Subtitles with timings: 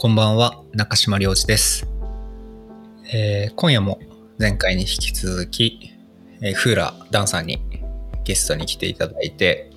[0.00, 1.88] こんばんは、中島良二です。
[3.12, 3.98] えー今夜も
[4.38, 5.90] 前回に引き続き、
[6.40, 7.58] えーフーラダンさんに
[8.22, 9.72] ゲストに来ていただいて、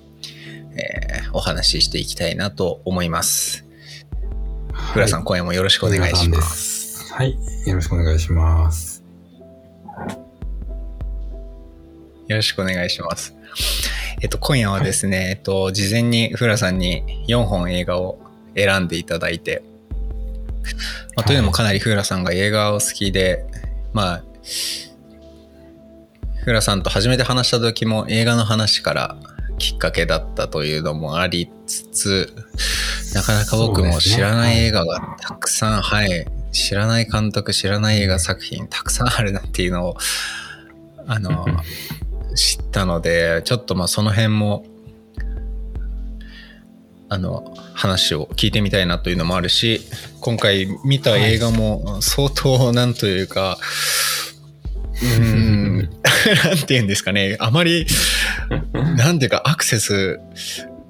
[0.76, 3.66] えーお話ししていきたいなと思います。
[4.72, 7.04] フーラさん、今夜もよろしくお願いします。
[7.08, 7.14] す。
[7.14, 7.36] はい。
[7.66, 9.02] よろしくお願いします。
[12.28, 13.34] よろしくお願いします。
[14.20, 18.20] えっと、今夜はですね、えっと、事前にフーラさんに4本映画を
[18.54, 19.64] 選んでいただいて、
[21.16, 23.44] まあ、というのもかなりフーラさんが映画を好きで、
[23.92, 24.24] まあ、
[26.44, 29.16] フーラさんと初めて話した時も映画の話から
[29.58, 32.34] きっかけだったというのもありつつ、
[33.14, 39.96] なかなか僕も知らない映画がたくさん、はい、知らない監督、知らない映画作品たくさんあるなっていうのを、
[41.06, 41.46] あの、
[42.34, 44.64] 知ったので、ちょっとまあその辺も、
[47.12, 49.82] あの、話を聞いてみたいなというのもあるし、
[50.20, 53.58] 今回見た映画も相当なんというか、
[55.02, 55.88] うーん、なん
[56.56, 57.86] て言うんですかね、あまり、
[58.96, 60.20] なんていうかアクセス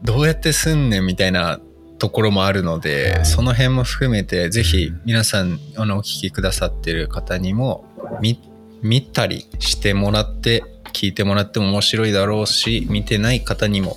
[0.04, 1.58] どうやってすんねんみたいな
[1.98, 3.26] ところもあるので、はい。
[3.26, 7.84] その辺も含めてぜひ皆さんあのお聞きくださってる方にも
[8.20, 8.40] 見
[8.80, 13.96] 見たりしてもらって聞いてもらっても面白いだろうし見てない方にも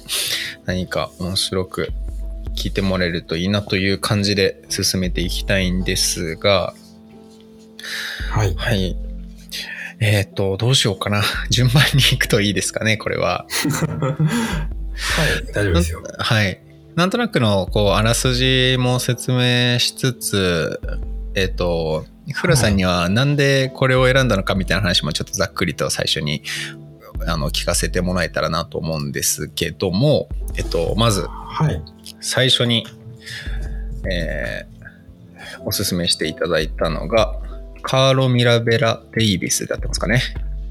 [0.65, 1.93] 何か面白く
[2.55, 6.73] 聞いてもらえるといいなという感じで進めていきたいんですが
[8.31, 8.55] はい。
[8.55, 8.97] はい
[10.01, 13.45] えっ、とどうしようかな 順番に行くといいですかねこれは
[14.95, 15.53] はい。
[15.53, 16.03] 大丈夫ですよ。
[16.17, 16.59] はい。
[16.95, 20.79] なんとなくの、こう、あらすじも説明しつつ、
[21.33, 26.41] えっ、と、フラさんにはなんでこれを選んだのかみたいな話もちょっとざっくりと最初に
[27.27, 31.81] あの聞かせてもらえたらなと思うんですけども、えっと、まずはい。
[32.25, 32.87] 最初に、
[34.11, 34.75] えー
[35.63, 37.39] おすすめしていただいたのが、
[37.81, 40.21] カーロ・ミラベラ・デイビスだったんですかね。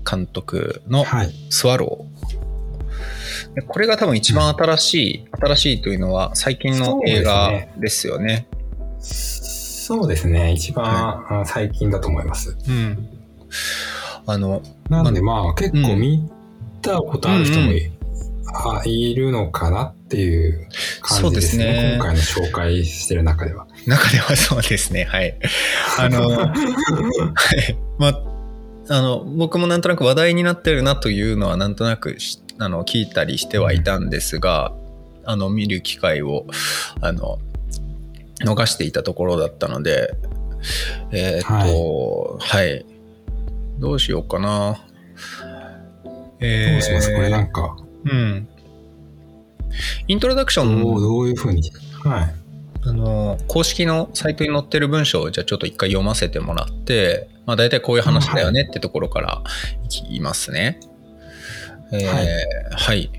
[0.08, 1.32] 監督のはい。
[1.50, 3.54] スワロー。
[3.54, 8.46] でこれが多分一番新しい、新しいというのは最近の映画ですよね。
[9.00, 10.52] そうですね。
[10.52, 12.56] 一番、あ最近だと思います。
[12.68, 13.08] うん。
[14.26, 16.30] あの、なのでまあ結構見
[16.82, 17.94] たことある人もい,、うん
[18.46, 21.20] あいるのかなっていう感じですね。
[21.20, 23.66] そうですね今回の紹介してる中では。
[23.86, 25.04] 中ではそうですね。
[25.04, 25.36] はい。
[25.98, 27.76] あの、はい。
[27.98, 28.20] まあ、
[28.90, 34.72] あの、僕もなんとなく話題になってるなというのはなんとなくしあの聞いたりしてはいたんですが、
[35.24, 36.46] あの、見る機会を、
[37.00, 37.40] あの、
[38.44, 40.14] 逃していたところだったので、
[41.10, 42.86] えーっと、はい、
[43.80, 44.80] どうしようかな。
[46.40, 47.14] えーどうします？
[47.14, 48.48] これなんか、うん。
[50.08, 51.70] イントロダクションどうどういうふうに？
[52.02, 52.34] はい。
[52.86, 59.42] あの公式のサイトに載ってる文章をじゃあちょっと一回読ませてもらって、まあ、大体こういう話だよねってところから
[59.84, 60.80] いきますね。
[61.92, 62.26] えーはい
[62.70, 63.10] はい。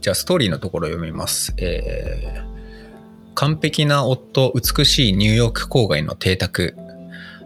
[0.00, 1.54] じゃあストーリーのところを読みます。
[1.58, 2.54] えー
[3.36, 6.76] 完璧な夫、美しいニューヨーク郊外の邸宅。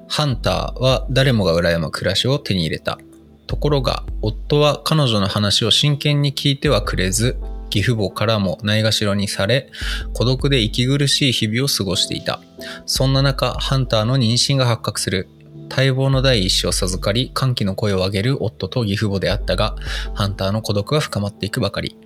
[0.07, 2.99] ハンターは誰もが羨む暮らしを手に入れた。
[3.47, 7.39] ところが、夫は彼女の話を真剣に聞いてはくれず、
[7.75, 9.71] 義父母からもないがしろにされ、
[10.15, 12.41] 孤独で息苦しい日々を過ごしていた。
[12.87, 15.29] そんな中、ハンターの妊娠が発覚する。
[15.69, 19.77] 待望の第一子を授かり、歓喜の声を上げる夫と義父母であったが、
[20.15, 21.97] ハンターの孤独が深まっていくばかり。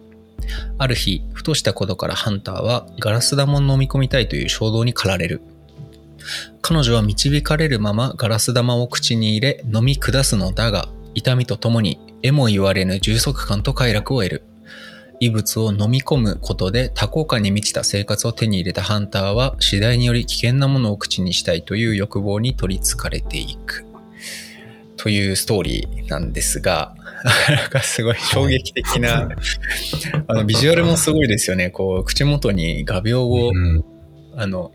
[0.78, 5.40] ある日、ふとしたことからハンターはガラス玉を飲み込みたいという衝動に駆られる。
[6.60, 14.51] 彼女は導かれるままガラス玉を口に入れ飲み下すのだが、痛みとともに得も言われぬ充足感と快楽を得る。
[15.24, 23.84] 異物を飲み込むことで多幸感に満ちた生活を手に入れたハンターは次第により危険なものを口にしたいという欲望に取りつかれていく。
[24.96, 26.96] というストーリーなんですが、
[27.48, 29.28] なんかすごい衝撃的な、
[30.26, 31.70] あのビジュアルもすごいですよね。
[31.70, 33.84] こう口元に画鋲を、うん
[34.34, 34.72] あの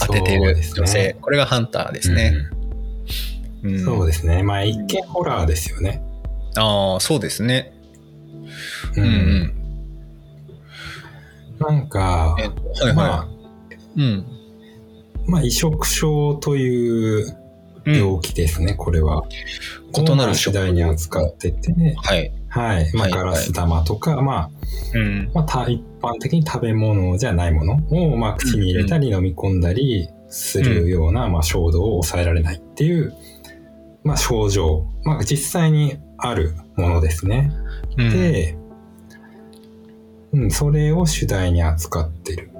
[0.00, 2.34] 当てている女性、これがハンターですね。
[3.62, 4.42] うんうんそうですね。
[4.42, 6.02] まあ一見ホラーですよね。
[6.56, 7.75] ああ、そうですね。
[8.96, 9.52] ううんうん。
[11.58, 12.94] なんか、えっとはいはい。
[12.94, 13.28] まあ、
[13.96, 14.26] うん。
[15.26, 17.36] まあ移植症という
[17.86, 19.22] うん病気ですね、これは。
[19.96, 22.32] 異なる主題に扱ってて、はい。
[22.48, 22.92] はい。
[22.92, 24.50] まあはいガラス玉とか、まあ、
[24.94, 25.30] うん。
[25.32, 33.14] まあ、た一般的に食べ物じゃないものを、まあ、口に入れたり飲み込んだりするような、まあ、衝動を抑えられないっていう、
[34.02, 37.52] まあ、症状、まあ、実際にあるものですね。
[37.96, 38.56] うん、で、
[40.32, 42.50] うん、それを主題に扱ってる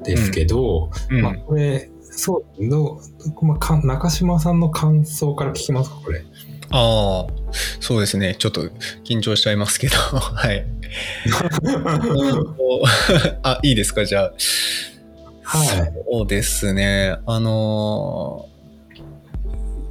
[0.00, 3.00] んですけど、うんまあ、これ、そう、ど
[3.40, 6.24] う、まあ、か中島さんの感想から聞きますか、これ。
[6.70, 7.28] ああ、
[7.80, 8.36] そうですね。
[8.38, 8.68] ちょっと
[9.04, 10.66] 緊張しちゃいますけど、 はい。
[13.42, 14.32] あ、いいですか、じゃあ。
[15.42, 15.68] はい。
[16.10, 17.16] そうですね。
[17.26, 18.46] あの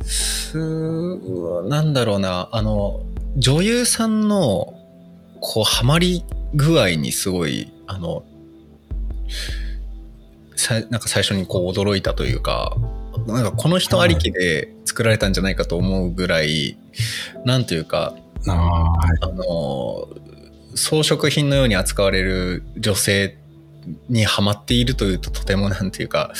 [0.03, 0.55] す、
[1.67, 3.01] なんだろうな、あの、
[3.37, 4.73] 女優さんの、
[5.39, 6.23] こう、ハマり
[6.53, 8.23] 具合にすごい、あの、
[10.55, 12.75] さなんか最初にこう驚いたというか、
[13.27, 16.77] なんかこの人ありきで作られたんじゃないかと思うぐらい、
[17.45, 18.15] なんというか、
[18.47, 20.07] あの、
[20.75, 23.37] 装飾品のように扱われる女性
[24.09, 26.33] にハマっているというととてもなんていうか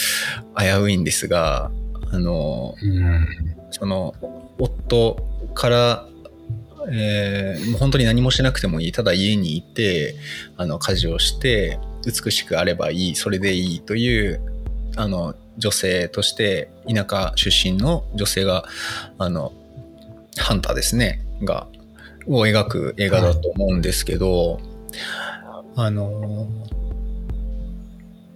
[0.57, 1.71] 危ういんですが、
[2.11, 3.27] あの、うん。
[3.71, 4.13] その
[4.59, 5.17] 夫
[5.53, 6.07] から、
[6.92, 8.92] えーもう本当に何もしなくてもいい。
[8.92, 10.16] ただ家にいて
[10.56, 13.16] あの家事をして美しくあればいい。
[13.16, 14.42] それでいいという
[14.95, 18.66] あの女性として田舎出身の女性が
[19.18, 19.54] あの
[20.38, 21.24] ハンターですね。
[21.44, 21.68] が
[22.28, 24.60] を描く映画だと思うんですけど、
[25.75, 26.48] あの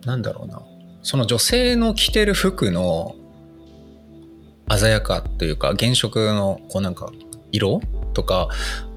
[0.05, 0.61] なんだろうな。
[1.03, 3.15] その女性の着てる服の
[4.69, 7.11] 鮮やかというか原色のこうなんか
[7.51, 7.81] 色
[8.13, 8.49] とか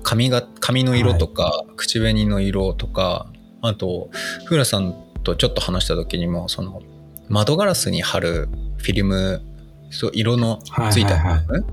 [0.02, 3.26] 髪が髪の色とか、口紅の色とか
[3.62, 4.11] あと
[4.44, 6.82] フーラさんとちょっと話した時にもその
[7.28, 9.43] 窓ガラスに貼るフィルム
[9.90, 10.58] そう色の
[10.90, 11.66] ついたフィルム？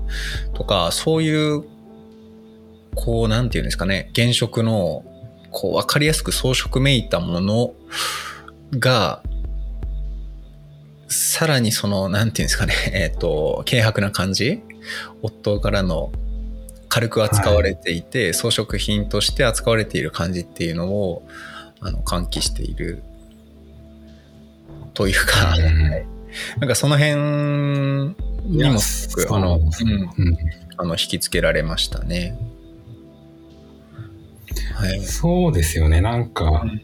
[0.54, 1.64] とかそういう
[2.94, 5.04] こうなんていうんですかね原色の
[5.50, 7.74] こう分かりやすく装飾めいたもの
[8.78, 9.22] が
[11.12, 14.62] さらにその、なんていうんですかね、えっ、と、軽薄な感じ？
[15.20, 16.10] 夫からの
[16.92, 21.26] 軽く扱われていて、装飾品として扱われている感じっていうのを、
[21.80, 23.02] あの、喚起している
[24.92, 26.06] というか、うんはい
[26.58, 28.14] なんかその辺
[28.46, 30.36] にもすごく、あの、うん、うん
[30.78, 32.38] あの、引きつけられましたね。
[34.74, 35.00] はい。
[35.00, 36.00] そうですよね。
[36.00, 36.82] なんかうん、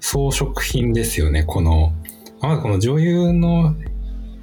[0.00, 1.44] 装飾品ですよね。
[1.44, 1.92] この、
[2.40, 3.74] まずこの女優の、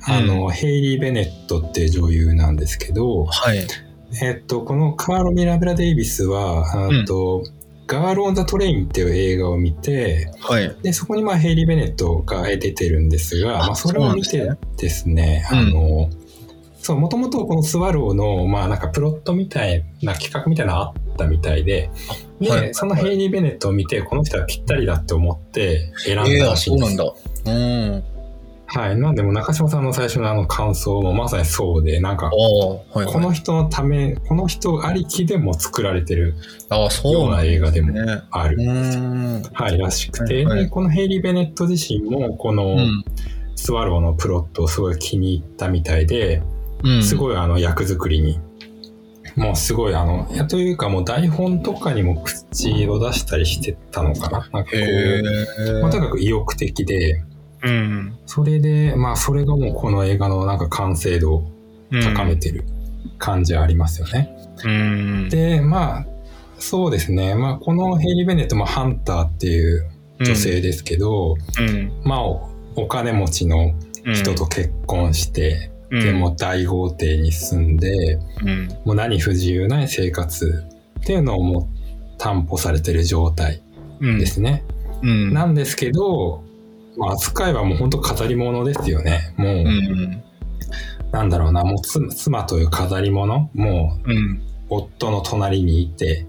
[0.03, 3.65] あの、ヘイリー・ベネットっていう女優なんですけど、はい。
[4.21, 7.43] えっと、このカーロ・ミラベラ・デイビスは、あと、
[7.87, 10.75] ガール・オン・ザ・トレインっていう映画を見て、はい。
[10.81, 16.09] で、そこにまあヘイリー・ベネットが出てるんですが、あまあそれを見てですね、うんあの、
[16.77, 21.91] そう、もともとこのスワローの、まあなんかプロットみたいな企画みたいなのあったみたいで、
[22.39, 26.95] で、はいそのヘイリー・ベネットを見て、この人はぴったりだって思って選んだらしいんです。
[26.95, 27.53] そうなんだ。
[27.53, 28.14] うん。
[28.67, 28.97] はい。
[28.97, 33.13] なんでもう中島さんの最初のあの感想もまさにそうで、なんかあ、あ、はい、はい。
[33.13, 36.35] この人のため、この人ありきでも作られてる
[37.03, 38.01] ような映画でもね。
[38.31, 38.57] ある。
[39.53, 43.03] はい、らしくて、はいはいでこのヘイリー・ベネット自身も、この、うん。
[43.57, 46.41] スワローのプロットをすごい気に入ったみたいで、
[46.83, 46.99] うん。
[46.99, 47.03] い。
[47.03, 48.39] すごいあの役作りに、
[49.35, 54.39] もうすごいあの、いやというかもう台本とかにも口を出したりしてたのかな。
[54.39, 55.23] なんかこへう、
[55.79, 55.81] え。
[55.81, 57.23] まあ、とにかく意欲的で、
[57.65, 58.17] うん。
[58.25, 61.51] それで、まあそれがもうこの映画のなんか完成度を
[62.13, 62.65] 高めてる
[63.17, 64.35] 感じはありますよね。
[64.63, 65.29] うん。
[65.29, 66.05] で、まあ、
[66.59, 67.35] そうですね。
[67.35, 71.91] まあこのヘイリー・ベネットもハンターっていう女性ですけど、うん。
[72.03, 73.73] まあおお金持ちの
[74.05, 74.13] うん。
[74.13, 78.67] 人と結婚して、うん、でもう大豪邸に住んで、うん。
[78.85, 80.63] もう何不自由ない生活
[80.99, 83.63] っていうのをもう担保されてる状態
[84.01, 84.19] うん。
[84.19, 84.63] ですね。
[85.01, 85.33] うん。
[85.33, 86.43] なんですけど、
[86.97, 89.33] まあ、扱いはもう本当飾り物ですよね。
[89.37, 90.23] もう、うん。
[91.11, 94.41] なんだろうな、もう妻妻という飾り物、もううん。
[94.69, 96.25] 夫の隣にいて、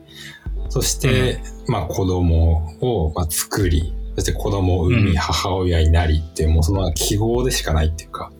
[0.68, 8.30] そして、まあ子供をまあ作り、そして子供を産み、うん母親になりっていう、もうその記号でしかないっていうか、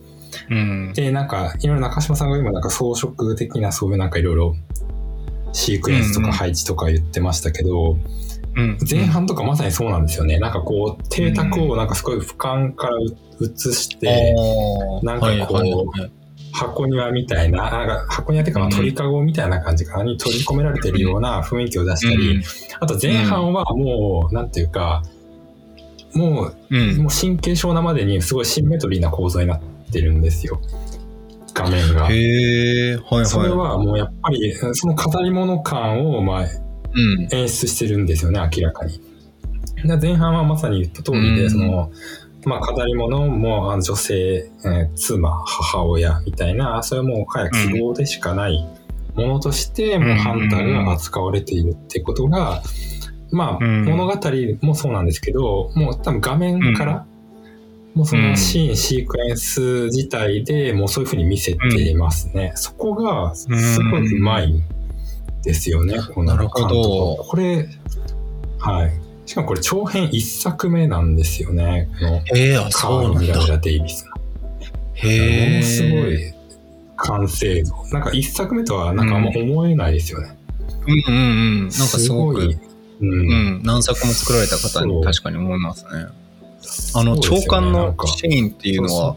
[0.49, 0.93] うん。
[0.93, 4.55] で、なんか、いろいろ中島さんが今なんか装飾的なそういうなんかいろいろ
[5.53, 8.01] シークエンスとか配置とか言ってましたけど、うん。
[8.89, 10.39] 前半とかまさにそうなんですよね。
[10.39, 12.97] なんかこう、邸宅をなんかすごい俯瞰から
[13.41, 16.11] 映して、あーなんかこうはいはいはい
[16.53, 22.41] 箱庭みたいな、なんか箱庭っていうか鳥かごみたいな感じかなに取り込められてるような雰囲気を出したり、
[22.79, 25.03] あと前半はもう、なんていうか、
[26.15, 26.77] もうん。
[26.77, 26.97] うう、ん。
[27.03, 29.61] もう神経症なまでにすごいシンメトリーな構造になっ
[29.91, 30.59] てるんですよ。
[31.53, 32.07] 画面が。
[32.07, 33.25] へえ、はいはい。
[33.25, 36.66] それはもうやっぱり、その飾り物感をまあうん。
[37.31, 38.99] 演出してるんですよね、明らかに。
[39.83, 41.49] で前半はまさに言った通りで、うん。
[41.49, 41.91] その、
[42.45, 48.67] まあ、飾り物もあの女性、えー妻、母親みたいな、それはもうかや記号でしかない
[49.15, 52.63] ものとして、もうハンターが扱われているってことが、
[53.31, 53.85] まあ、うん。
[53.85, 54.13] 物語
[54.61, 57.05] もそうなんですけど、もう多分画面から、
[57.93, 62.53] もうそのシーン、シークエンス自体でもうそういうふうに見せていますね。
[62.55, 63.47] そこがす
[63.91, 64.51] ごいうまい。
[64.51, 64.76] ん
[65.43, 67.67] ですよね、このなるほどこれ、
[68.59, 68.91] はい。
[69.25, 71.89] しかもこれ長編一作目なんですよね。
[71.99, 73.19] このへえ、あ、カそうなんだ。
[73.19, 74.11] ーニミラ・デイビスの。
[74.93, 75.49] へえ。
[75.51, 76.33] ものすごい
[76.97, 77.75] 完成度。
[77.91, 80.37] なんか一作目とはなんかあんま思えないですよね。
[80.87, 81.59] うんうんうん。
[81.61, 82.57] なんかすごく、い
[82.99, 83.13] うんう
[83.59, 85.89] ん、何作も作られた方にそう確かに思いますね。
[86.95, 89.15] あの、長官のシーンっていうのは、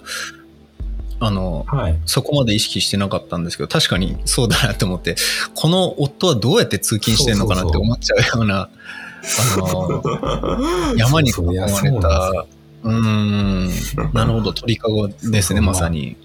[1.21, 1.99] あの、はい。
[2.07, 5.17] そこまで意識してなかったんですけど、確かにそうだなと思って、
[5.55, 10.03] この夫はどうやって通勤してんのかなって思っちゃうような、あの、
[10.97, 12.47] 山に囲まれた、
[12.83, 13.69] うーん、
[14.15, 16.17] なるほど、鳥かごですね、まさに。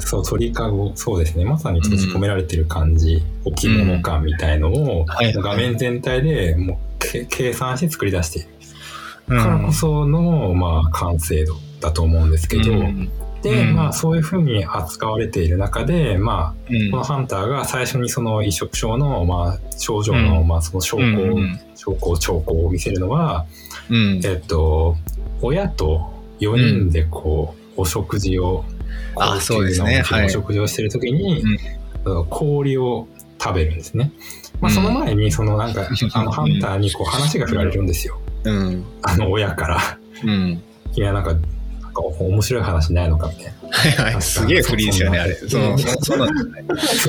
[0.00, 1.44] そう、鳥かご、そうですね。
[1.44, 8.48] まさに閉じ込められてる感じ、置物感みたいのを、はい画面全体でもうけ計算して作り出している。
[9.28, 13.10] うんからこその、まあ、完成度だと思うんですけど、うん。
[13.42, 13.74] で、うん。
[13.74, 16.90] まあ、そういうふうに扱われている中で、まあ、うん。
[16.90, 20.48] このハンターが最初にその移植症の、まあ、症状の、うん。
[20.48, 21.02] まあ、その証拠
[21.74, 23.46] 証拠、兆候を見せるのは、
[23.90, 24.20] うん。
[24.24, 24.96] えっと、
[25.42, 28.64] 親と4人でこう、お食事を、
[29.16, 30.02] あそうですね。
[30.24, 31.42] お食事をしてるときに、
[32.30, 33.08] 氷を
[33.42, 34.12] 食べるんですね。
[34.60, 34.74] まあ、うん。
[34.74, 38.20] その前に、そのなんか、 あの、ハンターにこう話が振られるんですよ。
[38.44, 38.84] うん。
[39.02, 39.98] あの、親から。
[40.24, 40.62] うん。
[40.94, 41.34] いや、なんか、
[41.94, 43.68] なんか面白い話ないのかみたいな。
[43.70, 44.22] はいはい。
[44.22, 45.34] すげえフリーですよね、あれ。
[45.34, 47.08] そそううそうそうなんです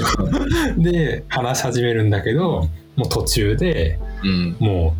[0.77, 0.91] ね。
[0.91, 4.55] で、話し始めるんだけど、もう途中でうん。
[4.59, 4.95] も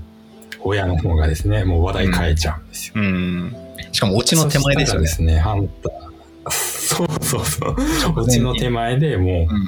[0.55, 2.93] う、親の方がですね、もう話題変えちゃうんですよ。
[2.97, 3.55] うん。
[3.91, 5.13] しかも、オチの手前ですよねそ。
[5.15, 6.49] したらですね、ハンター。
[6.49, 7.75] そうそうそう。
[8.21, 9.67] オチの手前でもう、うん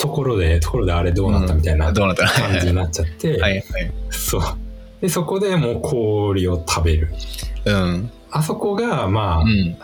[0.00, 2.14] ところで、ところであれどうなったみたいな感
[2.58, 3.64] じになっちゃって、はいはい。
[4.08, 4.42] そう。
[5.02, 7.12] で、そこでもう氷を食べる。
[7.66, 8.10] うん。
[8.30, 9.76] あそこが、まあ、うん。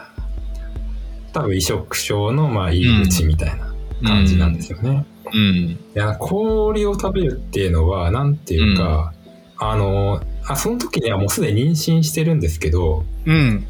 [1.32, 5.04] 多分移植症の、まあ、入り口みたいな感じなんですよね。
[5.32, 5.40] うん。
[5.40, 9.12] いや、氷を食べるっていうのは、なんていうか、
[9.58, 13.66] あの、あ、その時にはもうすでに妊娠してるんですけど、うん。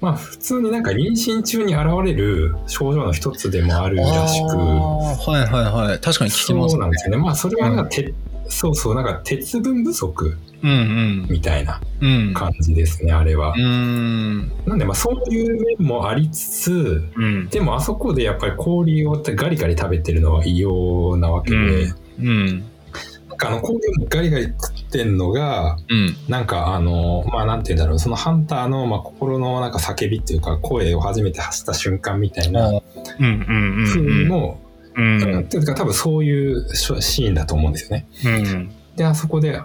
[0.00, 6.00] まあ普通になんか妊娠中に現れる症状の一つでもあるらしく、はいはいはい。
[6.00, 7.16] 確かに聞きますそうなんですよね。
[7.16, 8.12] まあそれはなんかて、
[8.48, 12.28] そうそう、なんか鉄分不足うんみたいなうん。
[12.28, 12.34] うん。
[12.34, 13.60] 感じですね、あれはう。
[13.60, 14.52] ん。
[14.66, 17.48] なんでまあそういう面もありつつ、うん。
[17.48, 21.56] でもあそこでやっぱり氷をガリガリ食べてるのは異様なわけで、
[22.18, 22.64] うん。
[23.28, 26.16] なんかあの氷をガリガリ食ってんのが、うん。
[26.28, 32.80] なんかあの、まあなんて言うんだろう、そのハンターのまあ心のなんか叫びっていうか声を初めて発した瞬間みたいなうん
[33.18, 33.86] うんうん。
[33.86, 34.65] 風の、う
[34.96, 35.40] うんん。
[35.40, 38.06] っていうか多分そういうシーンだと思うんですよね。
[38.24, 38.72] うん。
[38.96, 39.60] で、あそこで、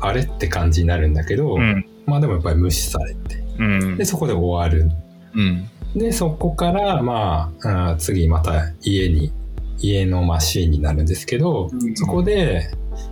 [0.00, 1.86] あれって感じになるんだけど、うん。
[2.06, 4.04] まあでもやっぱり無視されて、うんで、。
[4.04, 4.90] そこで終わる。
[5.34, 5.68] うん。
[5.94, 9.32] で、そこから、まあ、うん次また家に、
[9.78, 12.70] 家のまあシーンになるんですけど、うんそこで、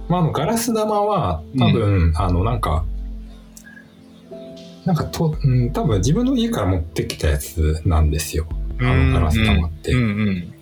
[0.08, 2.84] まあ、あのガラス玉は多分、あのなんか
[4.84, 8.46] なんかと、うん、多分自分の家から持ってきたやつなんですよ
[8.80, 10.54] あのガラス玉って、うんうん。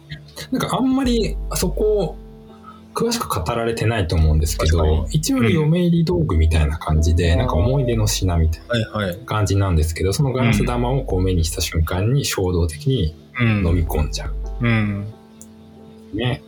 [0.50, 2.16] なんかあんまりそこ
[2.94, 9.18] 詳しく語られてないと思うんですけど一応嫁入り道具みたいな感じで、うんなんか思い出の品みたいはいはい。
[9.18, 13.66] な感じなんですけどそのガラス玉をこう目にした瞬間に衝動的にうん。
[13.66, 15.06] 飲み込んじゃううん。
[16.14, 16.42] ね、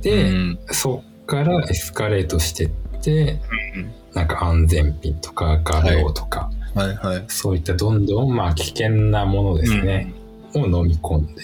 [0.00, 0.58] うで、ん。
[0.70, 2.68] そっからエスカレートしてっ
[3.02, 3.40] て
[3.74, 7.24] うんなんか安全ピンとか画量とか、はいはい。
[7.28, 10.14] そういったどんどんまあ危険なものですね、
[10.54, 11.42] を飲み込んで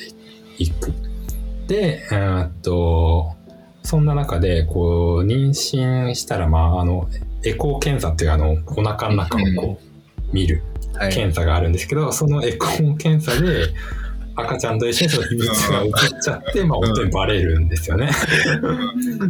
[0.59, 0.92] いく。
[1.73, 3.33] で、えーっと、
[3.83, 7.09] そんな中で、こう、妊娠したら、まあ、あの、
[7.45, 10.62] エコー検査っていうあの、お腹の中をこう、見る。
[11.11, 13.69] 検査があるんですけど、そのエコー検査で、
[14.37, 18.11] 赤ちゃんと一緒にその異物が移っちゃって、まあ、本当にバレるんですよね。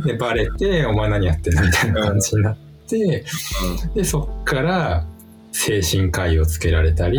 [0.04, 2.56] で、バレて、お前何やってんのみたいな感じになっ
[2.88, 3.24] て、
[3.94, 5.06] で、そっから、
[5.52, 7.18] 精神科医をつけられたり、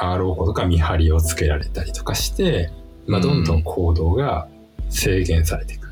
[0.00, 2.70] RO コとか見張りをつけられたりとかして、
[3.06, 4.46] まあ、どんどん行動が
[4.90, 5.88] 制限されていく。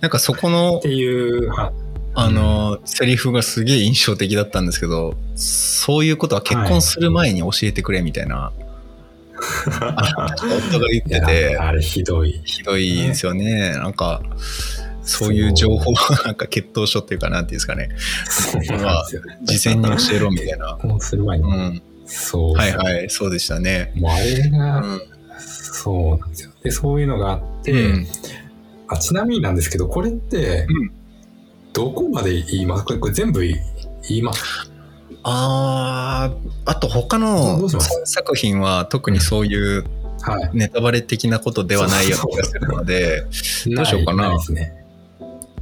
[0.00, 1.72] なんかそこのっ、ていう、は
[2.14, 8.52] あの、セリフがすげえ印象的だったんですけど、そういうことは結婚する前に教えてくれみたいな、
[9.80, 10.34] あ
[10.70, 12.40] 夫が言ってて、 あれひどい。
[12.44, 13.72] ひどいですよね。
[13.72, 14.22] なんか、
[15.02, 17.90] そういう情報はなんか血統書っていうかなんていうんですかね。
[18.28, 19.22] そうなんですよ。
[19.42, 20.74] 事前に教えろみたいな。
[20.76, 21.44] 結婚する前に。
[21.44, 21.82] うん。
[22.06, 22.54] そう。
[22.54, 23.92] はいはい、そうでしたね。
[23.94, 25.00] もうあれうが、ん。
[25.76, 26.50] そうなんですよ。
[26.62, 28.06] で、そういうのがあって、うん。
[28.88, 30.92] あちなみになんですけど、これってうん、
[31.72, 32.84] どこまで言います？
[32.84, 33.56] これこれ全部言
[34.08, 34.70] います？
[35.22, 39.84] あーあと他の作品は特にそういう
[40.22, 40.50] はい。
[40.54, 44.28] ネタバレ的なことではないような気がするので、どうしようかな。
[44.28, 44.72] ないですね。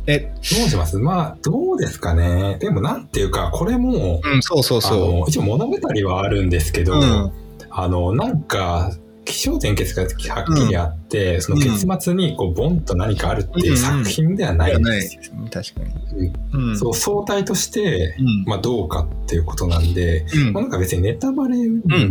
[0.06, 0.99] え、どうします？
[0.99, 2.59] まあ、どうですかね。
[2.61, 7.33] でも、なんていうか、これも、うん、そうそうあその一応物語はあるんですけど、うん。
[7.71, 8.92] あの、なんか、
[9.25, 10.09] 気象点結がは
[10.43, 14.57] っきりあって、その結末にこうボンと何かあるっていう作品ではう。
[14.57, 15.21] ないんですよ。
[15.23, 16.33] ですね、確かに。
[16.52, 16.78] うん。
[16.78, 18.45] そう相対として、うん。
[18.47, 21.57] まあ、どうかっていうことなんで、うんまあ、なんか別にネタバレ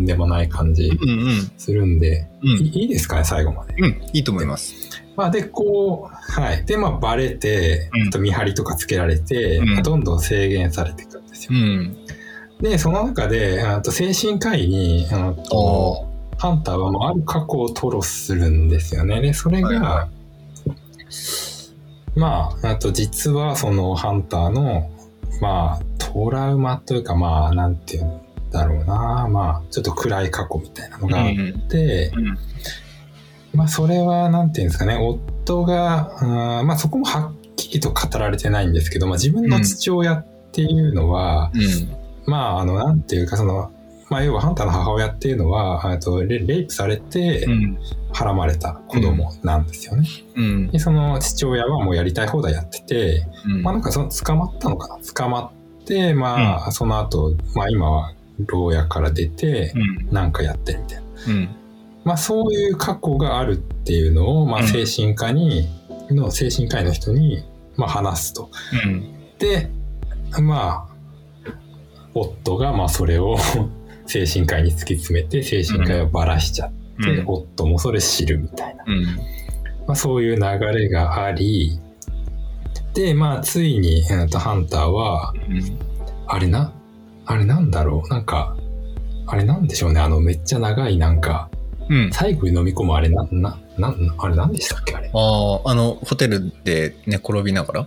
[0.05, 1.51] でもない感じうんうん。
[1.57, 3.75] するんで、うんいいいですかね最後まで。
[3.77, 4.01] うん。
[4.13, 4.73] いいと思います。
[5.15, 11.51] まあ、でこうはいでまあバレて、と見張りとかつけられて、どんどん制限されていくんですよ。
[11.53, 11.95] うん。
[12.61, 19.21] でその中であと精神科医にあとおハンターはもうある過去を吐露するんですよね。
[19.21, 20.09] でそれが、はいは
[22.15, 24.89] まああと実はそのハンターの
[25.41, 28.21] まあトラウマというかまあなんていうん
[28.51, 29.27] だろうな。
[29.29, 32.37] まあちょっと暗い過去みたいなのがあって、うん
[33.53, 34.97] まあそれはなんていうんですかね。
[34.97, 36.25] 夫がう
[36.63, 42.03] んまあそこもはっきりと語られてないんですけど、まあ、自分の父親っていうのは、うん。
[42.25, 43.71] まああのなんていうかその
[44.13, 47.77] まあ要はハンターの母親っていうのはあとレレイプされてうん。
[48.15, 50.07] はらまれた子供なんですよね。
[50.35, 50.67] うん。
[50.69, 53.63] でその父親はもうやりたい放題やってて、うん。
[53.63, 55.03] まあなんかその捕まったのかな？
[55.03, 55.51] 捕ま
[55.81, 58.13] ってまあその後まあ今は
[58.45, 60.13] 牢屋から出てうん。
[60.13, 61.03] なんかやってるみたいな。
[61.27, 61.49] うん。
[62.03, 65.67] まあそういう過去があるっていうのを、まあうん精神科に、
[66.11, 67.43] の精神科医の人に、
[67.77, 68.51] まあ話すと。
[68.85, 69.11] うん。
[69.39, 69.71] で、
[70.39, 71.53] まあ、
[72.13, 73.37] 夫がまあそれを
[74.05, 76.75] 精神科医に突き詰めて、精神科医をばらしちゃって、
[77.09, 78.83] うん夫もそれ知るみたいな。
[78.85, 79.03] うん。
[79.87, 80.41] まあそういう流
[80.77, 81.79] れがあり、
[82.93, 85.33] で、まあついに、えーとハンターは、
[86.27, 86.71] あれな、
[87.25, 88.55] あれなんだろう、なんか、
[89.25, 91.49] あれなんでしょうね、あのめっちゃ長いなんか、
[91.89, 92.11] うん。
[92.13, 95.09] 最後に飲み込むあれな、な、なん、あれ何でしたっけあれ？
[95.13, 97.85] ああ、あの、ホテルで寝転びながら？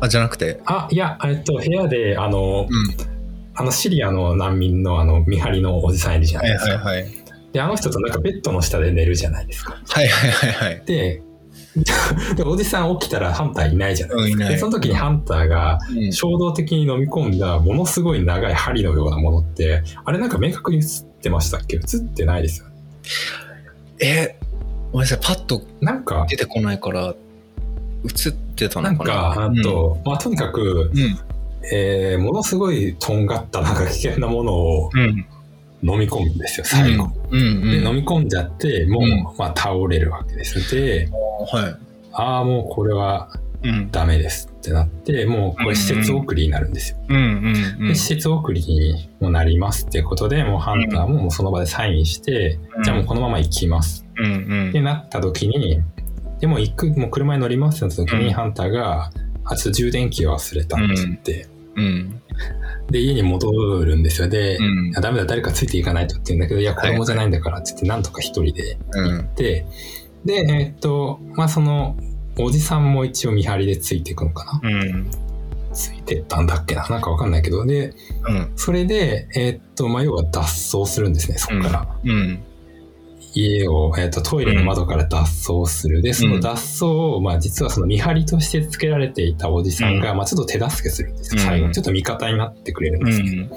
[0.00, 0.60] あ、じゃなくて？
[0.64, 3.11] あ、いや、えっと、部屋で、あの、うん。
[3.54, 6.78] あの、シリアの難民の、あの、見張りのおじさんいるじゃなはいいですか。
[6.78, 7.12] はいはい。
[7.52, 9.78] で、あの人となんかベッドの下で寝るじゃないですか。
[9.86, 10.82] はいはいはいはい。
[10.86, 11.22] で、
[12.36, 14.48] で、おじさん起きたらハンターいないじゃないうん、いない。
[14.54, 20.84] で、その時にハンターがうん衝動的に飲み込んだものすごい長い針のようなものって、あれなんか明確に映っ
[21.20, 21.76] てましたっけ？
[21.76, 22.74] 映ってないですよね。
[24.00, 24.36] え、
[24.92, 27.14] ごめんなさい、パッとなんか、出てこないから、
[28.04, 29.34] 映ってたなんのかな？
[29.34, 31.18] か、あと、まあ、とにかく、うん。
[31.72, 35.26] えーものすごいとんがったなんか危険なものをうん。
[35.84, 37.08] 飲み込むんですよ、最後。
[37.30, 37.40] うん。
[37.40, 37.70] うん。
[37.70, 40.74] で、飲み込んじゃって、もう、うんまあ、倒れるわけです。
[40.74, 41.76] で、は
[42.12, 43.28] ああ、もうこれは
[43.64, 43.90] いうん。
[43.90, 46.98] ダメですってなって、もうこれ施設送りになるんですよ。
[47.08, 54.28] うんうんうんで、施設送りにもなりますっていうことで、もうハンターももうその場でサインして、うんじゃあもうこのまま行きますうんう
[54.66, 55.80] んってなった時に、
[56.40, 59.10] でも行く、もう車に乗りますってなった時に、うんハンターが、
[59.44, 62.22] あ、ちょっと充電器を忘れたって言って、うん。
[62.90, 63.50] で、家に戻
[63.84, 64.28] るんですよ。
[64.28, 64.90] で、うん。
[64.92, 69.28] ダメだ、誰かついていかないとって言うんだけど、いや、子供じゃないんだからって言って、なんとか一人でうん。
[69.34, 69.66] で、
[70.24, 71.96] で、えーっと、まあ、その、
[72.38, 74.70] おじさんも一応見張りでついていくのかな。
[74.70, 75.10] うん。
[75.72, 77.94] ついてったんだっけななんかわかんないけど、で、
[78.28, 78.52] うん。
[78.56, 81.96] それで、えーっと、まあ、要は脱走するんですね、そこから。
[82.04, 82.42] うん
[83.34, 86.02] 家を、えーっと、トイレの窓から脱走する。
[86.02, 91.74] で、その脱走を、まあ、実はその見張りとしてつけられていたおじさんが、まあ、ちょっと手助けするんですよ、最後に。
[91.74, 93.30] ちょっと味方になってくれるんうですね。
[93.30, 93.50] ん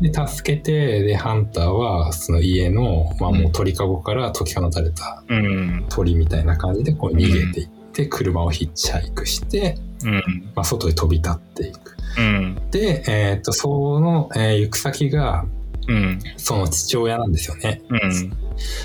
[0.00, 10.12] で、助けて、で、ハンターは、その家の、まあ、もう鳥かごから解き放たれたうん鳥みたいな感じでこう逃げていって、車をヒッチハイクして、うん
[10.54, 11.96] まあ、外へ飛び立っていく。
[12.18, 15.44] うんで、えっと、その、えー行く先が、
[15.86, 17.82] うんその父親なんですよね。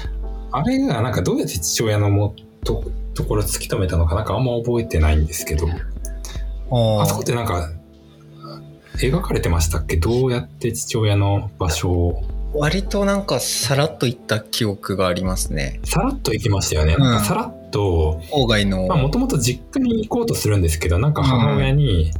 [0.09, 2.33] うんあれが、なんかどうやって父親のも
[2.63, 7.69] とところ突き止めたのかなんかあんま覚えてないんですけど、ああそこってなんか、
[8.97, 9.97] 描かれてましたっけ？
[9.97, 15.81] どうやって父親の場所を、割となんかさらっといった記憶がありますね。
[15.83, 16.93] さらっと行きましたよね。
[16.93, 17.01] うん。
[17.01, 18.87] なんかさらっと、郊外の。
[18.87, 22.11] まあもともと実家に行こうとするんですけど、なんか母親に、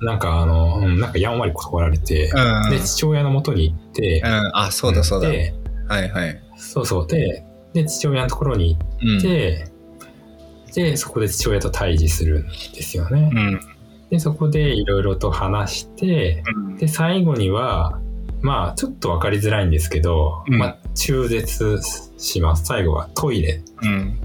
[0.00, 2.70] なんかあの、うんなんかやんわり断られて、うん。
[2.70, 4.50] で、父親の元に行ってう、ん。
[4.54, 5.28] あそうだそうだ。
[5.28, 5.54] で、
[5.88, 6.40] はいはい。
[6.56, 7.06] そうそう。
[7.06, 9.68] で、で、父親のところにうん行って、
[10.74, 13.30] で、そこで父親と対峙するんですよね。
[13.32, 13.60] うん。
[14.10, 16.76] で、そこでいろいろと話して、うん。
[16.76, 18.00] で、最後には、
[18.42, 20.58] まあ、ちょっとわかりづらいんですけど、うん。
[20.58, 21.80] まあ、中絶
[22.18, 22.64] します。
[22.64, 24.18] 最後はトイレうん。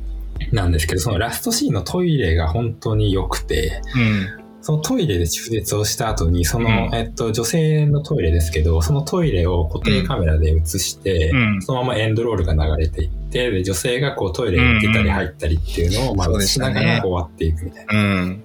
[0.51, 17.93] なんですけど、そのラストシーンのトイレが本当に良くて、うんそのトイレで中絶をした後に、その、うんえっと、女性のトイレですけど、そのトイレを固定カメラで映して、うんそのままエンドロールが流れていって、で、女性がこうトイレに出たり入ったりっていうのを、まあ、そうでしながら終わっていくみたいな。
[17.93, 18.43] うん。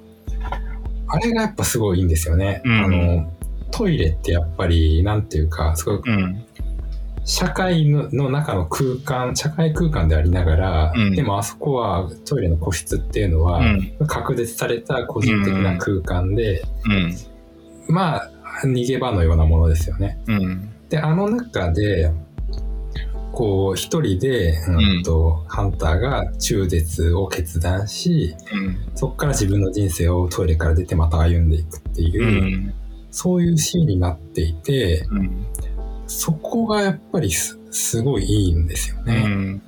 [1.08, 2.62] あれがやっぱすごいいいんですよね。
[2.64, 3.32] うんあの、
[3.70, 6.44] トイレってやっぱり、なんていうか、すごいうん。
[7.24, 14.06] 社会のの中の空間、社会空間でありながら、うんでもあそこはトイレの個室っていうのは、うん。
[14.06, 16.62] 確絶された個人的な空間で、
[17.88, 17.94] うん。
[17.94, 18.30] まあ、
[18.64, 20.18] 逃げ場のようなものですよね。
[20.26, 20.70] うん。
[20.90, 22.12] で、あの中で、
[23.32, 28.76] こう、一人で、うんと、ハンターが中絶を決断し、うん。
[28.94, 32.74] そこから自分の人生をトイレから出てまた歩んでいくっていうう、ん。
[33.10, 35.46] そういうシーンになっていて、うん。
[36.14, 39.20] そこがやっぱりすすごいいいんですようね。
[39.22, 39.62] ん。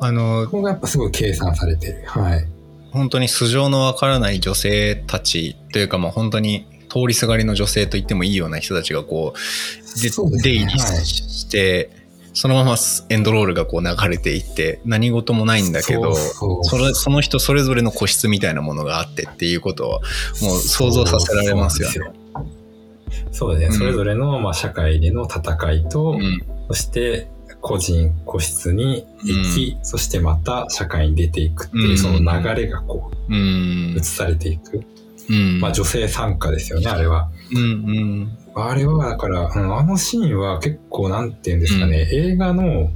[0.00, 2.04] あのそ、こがやっぱすごい計算されてる。
[2.06, 2.46] はい。
[2.90, 10.10] 本当に素性のわからない女性たちというか、まあ本当に通りすがりの女性と言ってもいいような人たちがこう、で
[10.42, 11.90] 出入りはいして、
[12.34, 12.76] そのまま
[13.08, 19.90] エンドロールがこう流れていって、何事もないんだけど、そその人それぞれの個室みたいなものがあってっていうことを
[20.42, 22.17] もう想像させられますよね。
[23.32, 23.74] そうですね。
[23.74, 23.78] うん。
[23.78, 26.42] それぞれの、まあ、社会での戦いと、うん。
[26.68, 27.28] そして
[27.60, 31.98] 個人個室に行き、そしてまた社会に出ていくっていう、うん。
[31.98, 33.94] その流れがこうう、ん。
[33.96, 34.84] 映されていく。
[35.30, 35.60] うん。
[35.60, 37.30] まあ女性参加ですよね、あれは。
[37.52, 42.90] うんうんあれは、だから、うんあのシーンは結構、なんていうんですかね、映画の、うん。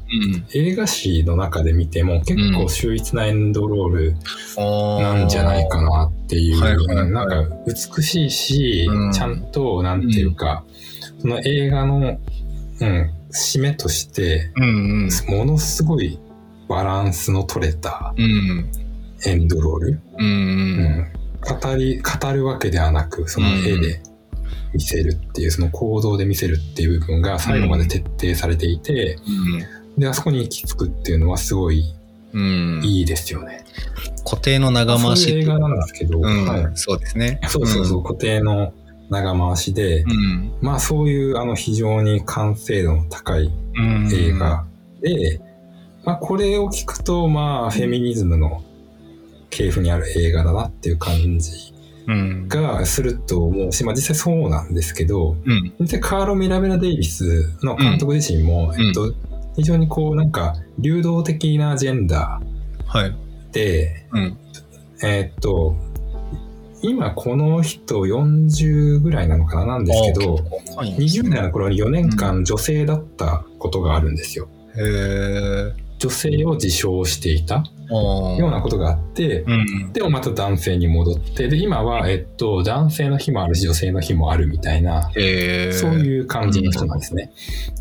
[0.54, 4.16] 映画史の中で見ても結構秀逸なエンドロール
[4.56, 9.12] なんじゃないかなっていう、なんか美しいし、うん。
[9.12, 10.64] ちゃんと、なんていうか、
[11.18, 12.18] その映画の、
[12.80, 15.38] うん、締めとして、うんうん。
[15.38, 16.18] ものすごい
[16.68, 18.70] バランスの取れたうん。
[19.24, 20.00] エンドロール。
[20.18, 21.12] うんうん。
[21.42, 24.00] 語り、語るわけではなく、その絵で
[24.72, 29.18] 見せるっていう、その行動で見せるっていう部分が最後まで徹底されていて、
[29.98, 31.94] で、あそこに行き着くっていうのはすごい
[32.32, 33.64] うんうんいいですよね。
[34.24, 37.40] 固定の長回し映画なんですけど、うんはいそうですね。
[37.48, 38.72] そうそうそう、固定の
[39.10, 40.52] 長回しで、うん。
[40.60, 44.10] まあそういうあの非常に完成度の高いうん。
[44.12, 44.64] 映画
[45.02, 45.40] で、
[46.04, 48.62] まあこれを聞くと、まあフェミニズムの
[49.50, 51.71] 系譜にある映画だなっていう感じうん。
[52.48, 55.72] がすると思うし、まあ実際そうなんですけど、うん。
[55.80, 59.12] 実際カーロ・ミラベラ・デイビスの監督自身も、んえっと、
[59.56, 62.40] 非常にこうなんか流動的なジェンダ
[62.86, 63.10] はい。
[63.10, 64.38] ーで、うん。
[65.02, 65.76] えっと、
[66.82, 70.38] 今この人40ぐらいなのかななんですけど、
[70.76, 74.48] あー、20代の頃に4年間女性だったことがあるんですよ。
[74.76, 75.91] へえ。
[76.02, 77.64] 女性を自称していた。
[77.90, 79.92] ようなことがあって、うん。
[79.92, 85.10] でもまた男性に戻って、で、今は、えっと、男性の日もあるし、女性の日もあるみたいな。
[85.12, 85.20] そう
[86.00, 87.30] いう感じの人なんですね。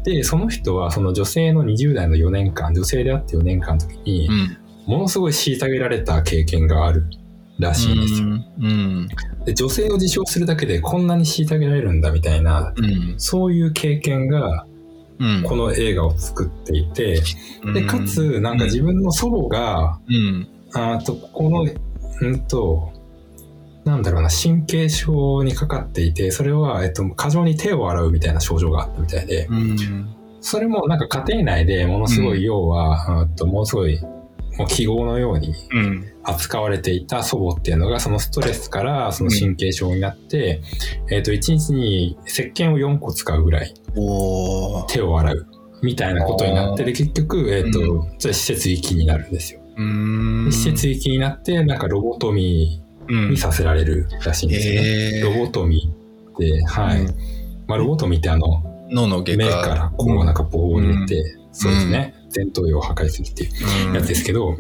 [0.04, 4.58] で、その人は、その女性の20代の4年間、女性であって4年間の時にう、ん。
[4.86, 7.06] ものすごい虐げられた経験がある
[7.60, 8.28] らしいんですよ。
[8.60, 9.08] うん。
[9.46, 13.16] で女性を自称するだけでこんなに虐げられるんだみたいな、うん。
[13.18, 14.71] そういう経験がうん。
[15.48, 17.22] この映画を作っていて、
[17.74, 20.48] で、かつ、なんか自分の祖母が、うん。
[20.74, 21.66] あーと、この、
[22.22, 22.92] うんと、
[23.84, 30.16] なんだろうな、神経症にかかっていて、それは、えっと、過剰に手を洗うみたいな症状があったみたいで、うん。
[30.40, 34.00] それもなんか家庭内でものすごうんい、要は、うんと、ものすごい、
[34.58, 36.06] もう記号のようにうん。
[36.24, 40.62] 扱われていた祖母っていうのが、そのストレスからその神経症になって、
[41.10, 43.74] えっと、1日に石鹸を4個使うぐらい。
[44.88, 45.48] 手を洗う
[45.82, 49.62] みたいなことになって、で、結局、えっと、うそれ施設行きになるんですよ。
[49.78, 50.50] うん。
[50.52, 54.88] 施設行きになって、なんかロボトミうんーにさせられるらしいんですよね。
[54.88, 55.22] へえ。
[55.22, 57.02] ロボトミーって、はい。
[57.02, 57.16] うん
[57.68, 59.24] まあ、ロボトミーってあの、脳の。
[59.24, 64.58] 目からこうなんか棒を入れて、そうですね、前頭葉を破壊するっていううんやつですけど、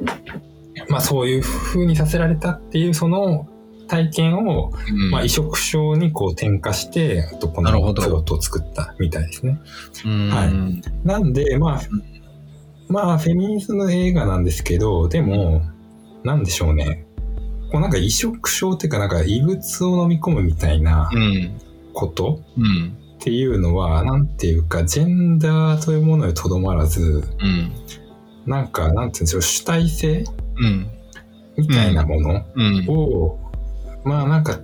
[0.89, 3.47] まあそういう風にさせられたっていうその
[3.91, 9.60] 体験を、うんまあ移植症にこう転化して、あとこのプロットを作ったみたいですね。
[10.06, 11.82] うんはいなんで、まあ、
[12.88, 15.62] まあフェミニズム映画なんですけど、でも、
[16.23, 17.06] なんでしょうね。
[17.69, 21.51] こうなんか移植症っていうかなんか異物を飲み込むみたいなうん。
[21.93, 22.95] ことうん。
[23.19, 27.71] っていうのは、なんていうか、ジェンダーというものにとどまらず、うん。
[28.47, 30.23] なんか、なんていうんでしょう、主体性
[30.58, 30.88] うん。
[31.58, 32.86] みたいなものうん。
[32.89, 33.50] を、
[34.03, 34.59] まあなんか、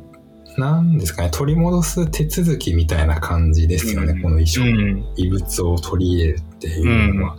[0.58, 5.14] なんですかね、取り戻す手続きみたいな感じですよね、うんこの移植、うん。
[5.16, 7.38] 異物を取り入れるっていうのは。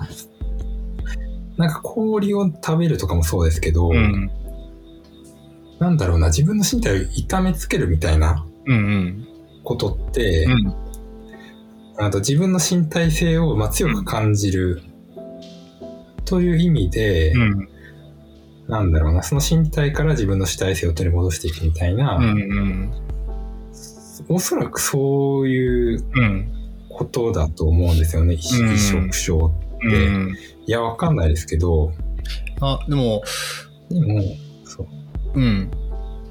[1.56, 4.30] なんか氷を食べるとかもそうですけど、うん。
[5.80, 9.26] なんだろうな、自分の身体を痛めつけるみたいなうん
[9.64, 10.52] ことって、うん。
[10.52, 10.74] うん。
[11.96, 14.82] あと自分の身体性をまあ強く感じる
[16.24, 17.68] という意味で、うん。
[18.68, 22.92] なんだろうな、その身体から自分の主体性を取り戻していくみたいな、うんうん。
[24.28, 26.54] おそらくそういううん。
[26.90, 29.52] ことだと思うんですよね、意識触症。
[29.82, 30.36] うん。
[30.66, 31.92] いや、わかんないですけど、
[32.60, 33.22] あ、でも、
[33.88, 34.22] でも、
[34.64, 34.86] そう。
[35.34, 35.70] うん。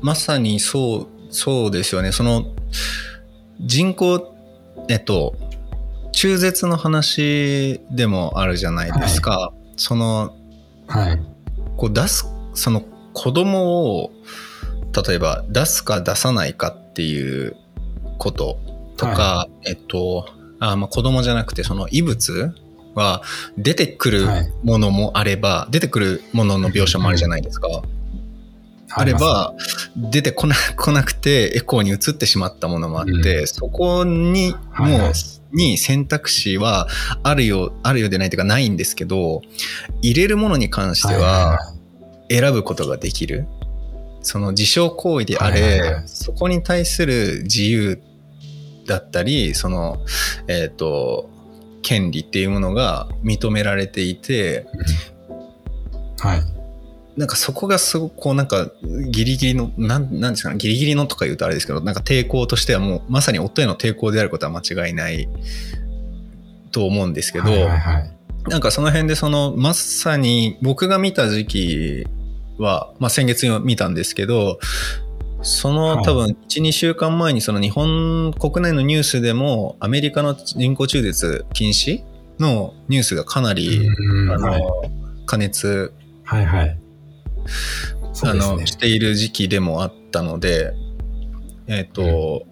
[0.01, 2.11] まさにそう、そうですよね。
[2.11, 2.45] その、
[3.61, 4.33] 人口、
[4.89, 5.35] えっと、
[6.11, 9.53] 中絶の話でもあるじゃないですか。
[9.77, 10.35] その、
[10.87, 11.36] はい。
[11.77, 14.11] こう出す、その子供を、
[15.07, 17.55] 例えば出すか出さないかっていう
[18.17, 18.57] こと
[18.97, 20.27] とか、えっと、
[20.59, 22.55] あまあ子供じゃなくてその異物
[22.95, 23.21] は
[23.57, 24.53] 出てくるはい。
[24.63, 27.67] ものもあれば、出てくるものの描写もあるじゃないですか。
[28.89, 29.53] あれば、
[29.95, 35.13] 出てこな こなくてエコーに移ってしまったものもあって、そこにもう、はいはい
[35.57, 36.87] に選択肢は
[37.23, 39.41] あるよあるようでないというかないんですけど
[40.01, 41.59] 入れるものに関しては
[42.29, 43.47] 選ぶことができる。
[44.21, 48.01] その自傷行為であれ、そこに対する自由
[48.85, 49.99] だったりその
[50.49, 51.29] えっ、と
[51.81, 54.65] 権利っていうものが認められていて
[56.19, 56.56] はい。
[57.17, 58.71] なんかそこがすごくこうなんか
[59.09, 65.27] ギリギリのなんなんですかねギリギリのとか言うとあれですけどなんか抵抗としてはもうまさに夫への抵抗であることは間違いない
[66.71, 68.17] と思うんですけど、はいはいはい。
[68.49, 72.07] なんかその辺でそのまさに僕が見た時期
[72.59, 74.59] は、まあ、先月見たんですけど
[75.41, 82.03] そはいの多分12週間前にその日本国内のニュースでもアメリカの人工中絶禁止
[82.39, 83.89] のニュースがかなり、
[84.31, 84.83] あの
[85.25, 85.91] 加熱
[86.23, 86.79] はいはい。
[88.13, 88.65] そあの。
[88.65, 90.73] している時期でもあったので
[91.67, 92.45] えっ、と、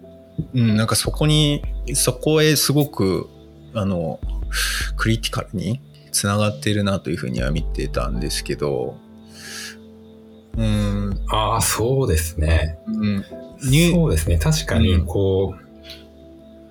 [0.54, 1.62] うん、なんかそこに
[1.94, 3.28] そこへすごく
[3.74, 4.20] あの
[4.96, 5.80] クリティカルに
[6.12, 8.96] つながっているなというふうには見てたんですけど
[10.56, 12.78] うんああ、そうですね。
[12.86, 13.24] うん
[13.62, 14.38] 入そうですね。
[14.38, 15.54] 確かに、こ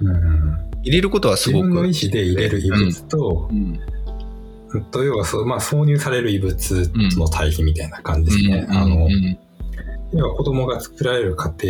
[0.01, 3.79] う、うん、入れることはすごく自分の意思で入れる異物と、うん
[4.83, 8.65] と要はそう、まあ、挿入される異物との対比みたいな感じですね。
[8.69, 8.77] うん。
[8.77, 9.37] あの、うん。
[10.13, 11.67] 要は子供が作られる過程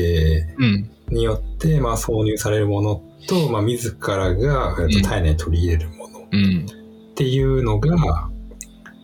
[0.57, 0.91] うん。
[1.09, 4.91] によって、まあ、挿入されるものと、まあ、自らが、えっうん。
[4.91, 6.65] と体内に取り入れるものっうん。
[7.15, 8.29] ていうのが、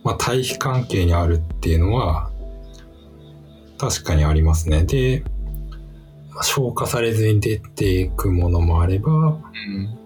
[0.04, 2.30] まあ、対比関係にあるっていうのは、
[3.78, 4.84] 確かにありますね。
[4.84, 5.24] で、
[6.30, 9.98] まあ消化されずに出ていくものもあれば、うん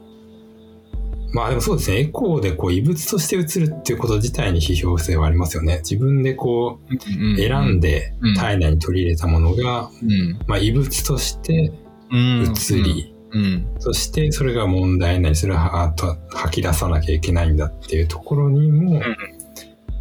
[1.33, 5.79] まあでもそうですね、エコーでこう異物として映るっていうこと自体に批評性はありますよね。
[5.79, 7.37] 自分でこううん。
[7.37, 8.35] 選んでうん。
[8.35, 10.39] 体内に取り入れたものが、うん。
[10.47, 11.73] まあ異物として
[12.11, 12.55] うん。
[12.55, 13.69] 移り、うん。
[13.79, 19.03] そしてそれが問題なり、それをはと吐き出さなきゃいけないんだっていうところにも、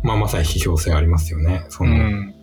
[0.03, 1.65] まあまさに批評性ありますよね。
[1.69, 2.33] そうのん。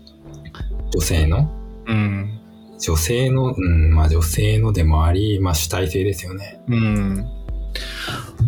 [0.90, 1.50] 女性の、
[1.86, 2.38] うん。
[2.78, 6.60] 女性の、うん、まあ女性のでもあり、まあ主体性ですよね。
[6.68, 7.41] うん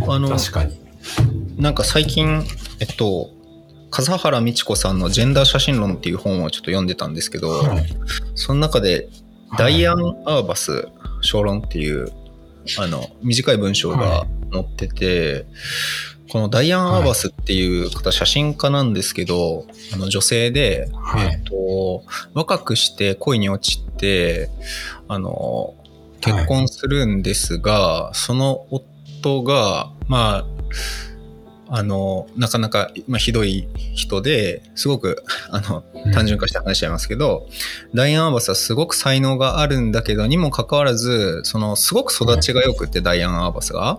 [0.09, 0.79] あの確かに。
[1.57, 2.45] なんか最近、
[2.81, 3.31] えっと、
[3.91, 7.87] 笠原美智子さんの「ジェンダー写真論」っていう本をちょっと読んでたんですけど、はい。
[8.35, 9.09] その中で
[9.57, 10.89] ダイアン・アーバス
[11.21, 12.11] 小論っていう
[12.79, 15.47] あの短い文章が載ってて、
[16.31, 21.27] このダイアン・アーバスっていう方写真家なんですけど、あの女性で、はい。
[21.29, 24.51] えっと、若くして恋に落ちて
[25.07, 25.75] あの
[26.21, 28.94] 結婚するんですが、その夫
[29.43, 30.47] がまあ
[31.69, 35.83] あのなかなか、まあ、ひどい人ですごくあの
[36.13, 37.49] 単純化して話しちゃいますけど、
[37.95, 43.99] ダイアン・アーバスはすごく才能があるんだけどにもかかわらずそのすごく育ちが良くて、ダイアン・アーバスが。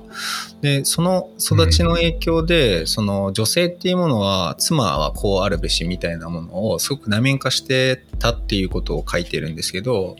[0.62, 10.16] でその育ちの影響で、その女性っていうものは妻はこうあるべしみたいなものをすごく内面化してたっていうことを書いてるんですけど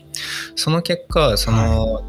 [0.56, 2.02] その結果その、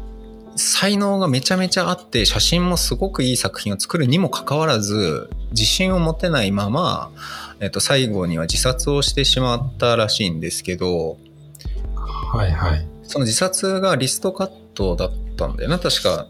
[0.58, 7.10] 才能がめちゃめちゃあって写真もすごくいい作品を作るにもかかわらず自信を持てないまま、
[7.60, 11.16] えっと、最後には自殺をしてしまったらしいんですけど
[11.94, 12.86] はいはい。
[13.04, 16.26] その自殺がリストカットだったんだよな確か。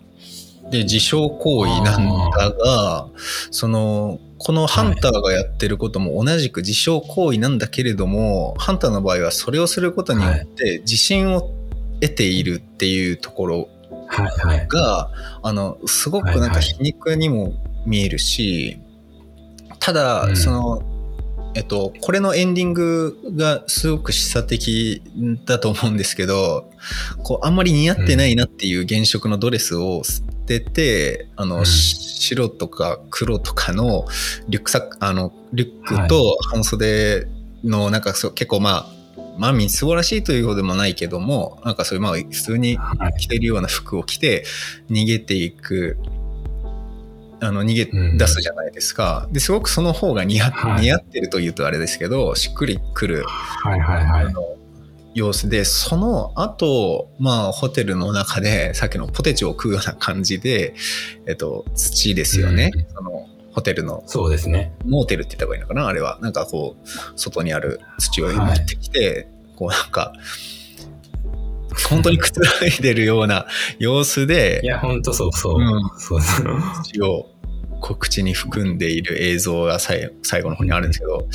[0.71, 3.09] で自傷行為なんだが
[3.51, 11.53] そのこのハンターがやってることも同じく自傷行為なんだけれども、ハンターの場合はそれをすることによって自信を
[12.01, 13.69] 得ているっていうところ
[14.09, 14.69] はいはい。
[14.69, 15.11] が
[15.43, 17.55] あのすごくなんか皮肉にも
[17.87, 18.81] 見えるし、
[19.79, 20.37] ただ、うん。
[20.37, 20.83] その
[21.55, 25.03] えっと、これのエンディングがすごく示唆的
[25.45, 26.71] だと思うんですけど、
[27.25, 31.67] こう、あんまり似合ってないなっていう原色のドレスを捨てて、あの、うん。
[31.67, 34.07] 白とか黒とかの
[34.49, 37.27] リュックサック、あの、リュックと半袖
[37.65, 38.98] の、なんかそう結構まあ、
[39.39, 43.21] まあ、みすぼらしいというほどでもないけども、なんかそういう、まあ、普通にはい。
[43.21, 44.45] 着てるような服を着て
[44.91, 45.99] 逃げていく
[47.41, 50.83] あの逃げうん出すじゃないですか、ですごくその方が似合,、はい。
[50.83, 54.27] 似合ってるというとあれですけどしっくりくるはいはいはい。
[54.27, 54.31] あ。
[54.31, 54.57] の
[55.15, 60.75] 様子でその後まあホテルの中でさっきのポテチを食うような感じで、
[61.27, 62.87] えっと、土ですよね、うん。
[62.95, 63.27] その
[63.59, 64.73] ホテルのそうですね。
[64.85, 65.89] モーテルって言った方がいいのかな？
[65.89, 70.13] あれはなんかこう外にある土を持ってきて、こうなんか
[71.91, 73.47] 本当にくつろいでるような
[73.81, 75.61] 様子でいや、ほんとそうそう。
[75.61, 76.47] うんそうそう。
[76.85, 77.31] 土を
[77.81, 81.29] こう口に含んでいる映像が最最後の方にあるんですけど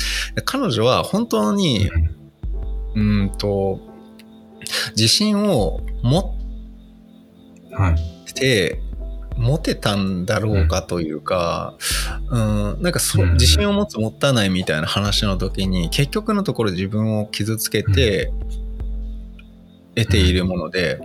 [0.44, 1.90] 彼女は本当に
[2.94, 3.80] うーんと
[4.96, 6.34] 自信を持
[7.72, 7.94] はい。
[8.30, 8.80] って
[9.36, 11.74] 持てたんだろうかというか、
[12.30, 13.32] うん、なんかそうん。
[13.34, 18.32] 自信を持つ持たないみたいな話の時に結局のところ自分を傷つけて
[19.94, 21.00] 得ているもので、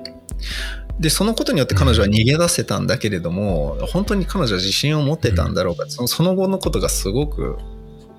[1.00, 7.58] でそのことによって彼女は逃げ出せたんだけれども、本当に彼女は自信を持ってたんだろうか、そのその後のことがすごく、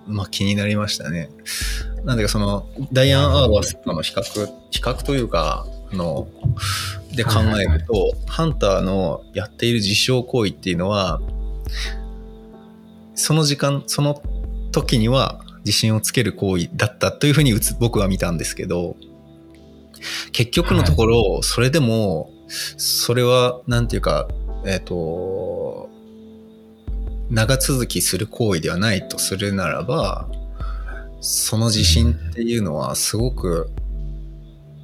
[0.06, 1.30] まあ、気になりましたね。
[2.04, 4.22] なんでかそのダイアン・アーバスとの比較
[4.70, 6.26] 比較というかあの
[7.14, 11.20] で考えると、ハンターのやっている自傷行為っていうのは
[13.14, 14.22] その時間その
[14.72, 18.96] 時には自信をつける行為だったというふうに僕は見たんですけど
[20.32, 24.28] 結局のところ、それでもそれはなんていうか
[24.64, 25.90] えっ、と
[27.30, 30.28] 長続きする行為ではないとするならば
[31.20, 33.70] その自信っていうのはすごく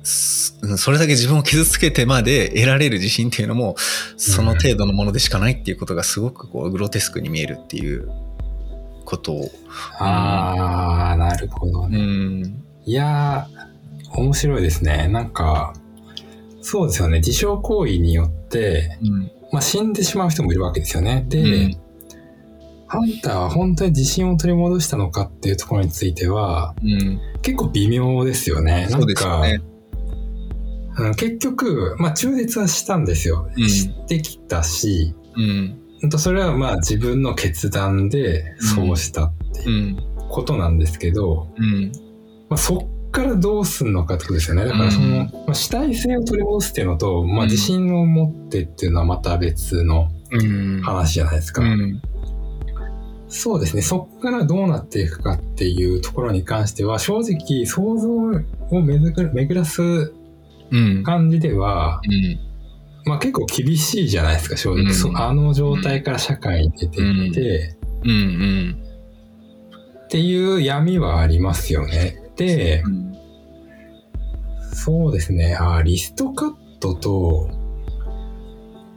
[0.06, 3.74] それだけ自分を傷つけてまで得られる自信っていうのも
[4.16, 8.08] その程度のものでしかないっていうことがすごくこうグロテスクに見えるっていう
[9.04, 9.50] ことを
[9.98, 11.98] あー、なるほどうね。
[11.98, 15.08] んいやー、面白いですね。
[15.08, 15.72] なんか、
[16.60, 17.18] そうですよね。
[17.18, 21.24] 自傷行為によって、うんまあ、死んでしまう人もいるわけですよね。
[21.28, 21.76] で、うん
[22.88, 28.84] ハンターは本当に自信を取り戻したのかっていうところについては、うん結構微妙ですよね。
[28.84, 29.60] なそうんですよか、ね
[30.98, 33.48] うん結局、まあ、中絶はしたんですよ。
[33.56, 33.68] うん。
[33.68, 35.78] してきたし、うん。
[36.18, 39.96] それはまあ自分の決断でそうしたってういうん。
[40.28, 41.92] ことなんですけど、うん。
[42.48, 44.64] まあ、そっからどうすんのかってことですよね。
[44.64, 47.50] だからその、うんまあ、主体性を取り戻すっていうのと、まあ、うん。
[47.50, 50.80] 自信を持ってっていうのはまた別のうん。
[50.82, 51.62] 話じゃないですか。
[51.62, 52.00] うん。
[53.28, 53.82] そうですね。
[53.82, 60.25] そっからどうなっていくかっていうところに関しては、正直想像を巡らすうん
[61.04, 62.38] 感じでは、うん
[63.08, 65.12] まあ結構厳しいじゃないですか、正直。
[65.14, 68.82] あの状態から社会に出ていって、うんうん
[70.06, 72.20] っていう闇はありますよね。
[72.36, 73.06] で、うん
[74.72, 75.56] そうですね。
[75.56, 77.48] あリストカットと、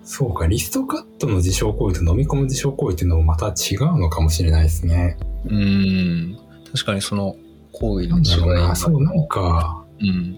[0.04, 5.18] そうか、リストカットの自傷行為と飲み込む自傷行為っていうのもまた違うのかもしれないですね。
[5.46, 6.38] うん
[6.72, 7.36] 確かにその
[7.72, 8.76] 行為の違いな。
[8.76, 10.38] そう、なんか、うん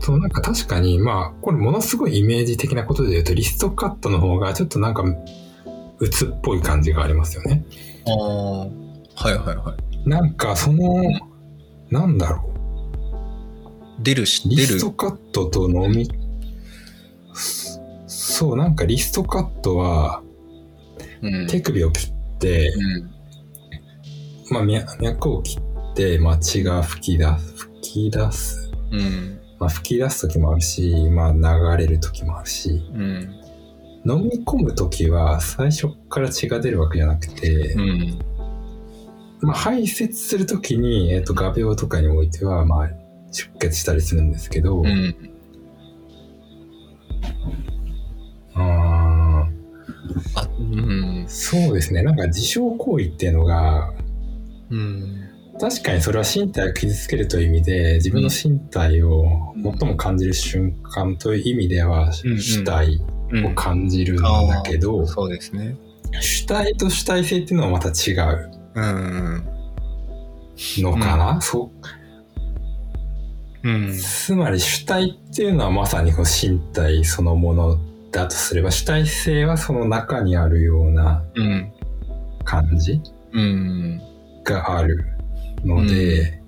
[0.00, 5.04] そう、なんか確かに、まあ、これものすごいイメージ的なことで言うと、リストカットの方がちょっとなんか、
[5.98, 7.64] 鬱っぽい感じがありますよね。
[8.06, 11.02] ああはいはいはいなんか、その、
[11.90, 12.52] なんだろ
[14.00, 14.50] 出るしう。
[14.50, 16.08] リ出るストカットと飲み、
[18.06, 20.22] そう、なんかリストカットは、
[21.22, 23.10] うん手首を切って、うん
[24.50, 28.70] まあ、脈脈を切って、まあ、血が吹き出す、吹き出す。
[28.92, 33.34] うんまあ、吹き出す時もあるし、まあ、流れる時もあるし、うん。
[34.08, 38.18] 飲み込む時は最初から血が出るわけじゃなくて、うん。
[39.40, 42.90] まあ、排泄する時に、えっ、と、画鋲とかにおいては、まあ、
[43.32, 44.86] 出血したりするんですけど、うん。
[44.86, 48.58] うー。
[48.58, 49.48] んあ
[50.58, 51.24] うん。
[51.28, 52.02] そうですね。
[52.02, 53.92] なんか自傷行為っていうのが、
[54.70, 55.25] うん
[55.58, 62.40] 確かにそれは身体を傷つけるという意味で、自分の身体を最も感じる瞬間という意味では、うんうん。
[62.40, 63.00] 主体
[63.30, 63.46] うん。
[63.46, 65.76] を感じるんだけど、そうですね。
[66.20, 69.44] 主体と主体性っていうのはまた違ううん
[70.78, 71.70] のかな、そ
[73.64, 73.68] う。
[73.68, 73.98] うん。
[73.98, 77.78] つまり主体っていうのはまさにこの身体そのもの
[78.12, 81.72] だとすれば主体性はその中にあるようなうん。
[82.44, 83.00] 感じ
[83.32, 84.00] うん。
[84.44, 85.04] がある
[85.64, 86.40] ので、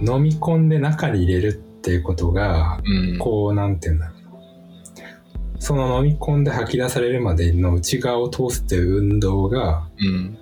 [0.00, 3.18] 飲み込んで中に入れるっていうことが、うん。
[3.18, 5.60] こう、なんていうんだろうな。
[5.60, 10.38] その飲み込んで吐き出されるまでの内側を通すっていう運動が、うん。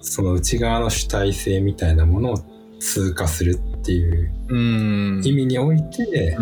[0.00, 2.38] その内側の主体性みたいなものを
[2.80, 5.22] 通過するっていううん。
[5.24, 6.36] 意味において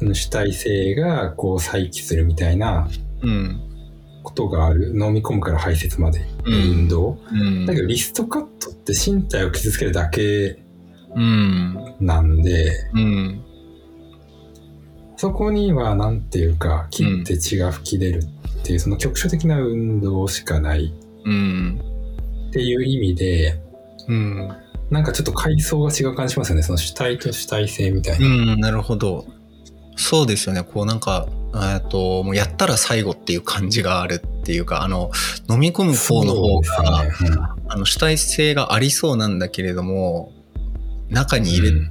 [0.00, 0.14] う、ん。
[0.14, 2.88] 主体性がこう再起するみたいな
[3.22, 3.60] うん。
[4.22, 4.88] ことがある。
[4.98, 7.18] 飲み込むから排泄までの運動。
[7.30, 7.66] うん。
[7.66, 10.58] だけどリストカットって身体を傷つけるだけ
[11.14, 11.94] うん。
[12.00, 13.42] なんで、うん。
[15.16, 18.22] そこにはなんていうか、切って血が吹き出る
[18.60, 20.92] っていう、その局所的な運動しかない
[21.24, 21.80] うん。
[22.50, 23.58] っていう意味で、
[24.08, 24.48] うん。
[24.90, 26.62] なんかちょっと階層が違う感じしますよね。
[26.62, 28.26] その主体と主体性みたいな。
[28.26, 29.24] うん、なるほど。
[29.96, 30.62] そうですよね。
[30.62, 35.10] こうなんか、えっと、もうやったら最後っていう感じがあるっていうか、あの、
[35.50, 37.30] 飲み込む方の方が、そうですね
[37.66, 40.32] あの主体性がありそうなんだけれども、
[41.10, 41.90] 中に入れうん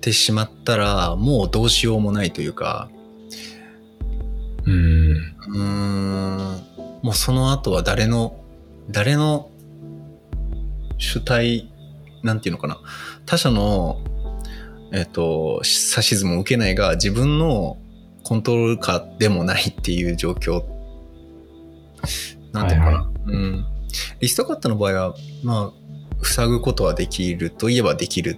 [0.00, 2.88] てしまったら、もうどうしようもないというか、
[4.64, 5.12] うん。
[5.12, 6.62] うーん、
[7.02, 8.42] もうその後は誰の、
[8.88, 9.50] 誰の
[10.96, 11.70] 主体、
[12.22, 12.80] なんていうのかな、
[13.26, 14.00] 他者の、
[14.94, 17.76] えっ、と、指図も受けないが、自分の
[18.22, 20.79] コントロール下でもないっていう状況。
[22.52, 22.98] なんていうのかな。
[22.98, 23.66] はうん。
[24.20, 25.72] リストカットの場合は、ま
[26.22, 28.36] あ、塞ぐことはできるといえばできる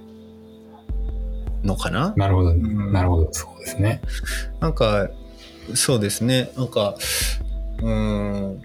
[1.63, 2.53] のかななるほど。
[2.55, 3.29] んなるほど。
[3.33, 4.01] そうですね。
[4.61, 5.09] なんか、
[5.75, 6.51] そうですね。
[6.57, 6.97] なんか、
[7.81, 8.63] うーん、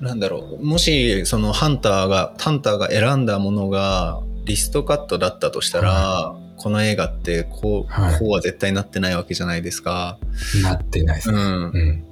[0.00, 0.64] なんだろう。
[0.64, 10.18] もし、そのハンターが、ハンターが選んだものがリストカットだったとしたら、この映画ってこう、はいこうは絶対なってないわけじゃないですか。
[10.62, 11.38] なってないですね。
[11.38, 11.44] うん。
[11.44, 12.04] うん。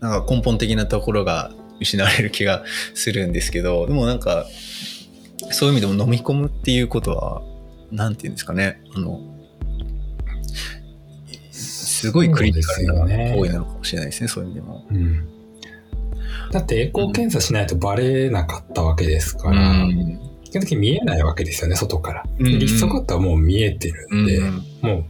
[0.00, 4.46] なんか根本的なところが失われる気がするんですけど、でもなんか、
[5.50, 7.42] そういう意味でも飲み込むっていうことは、
[7.90, 8.80] なんていうんですかね。
[8.94, 9.20] あの、
[11.50, 14.86] すごいクリティカルな行為なのかもしれないですね、そういう意味でも。
[14.90, 15.28] うん。
[16.52, 22.24] だってエコー検査しないとバレなかったわけですから、うん基本的に見えないわけですよね、外から。
[22.38, 25.04] うんうんリストカットはもう見えてるんで、うんも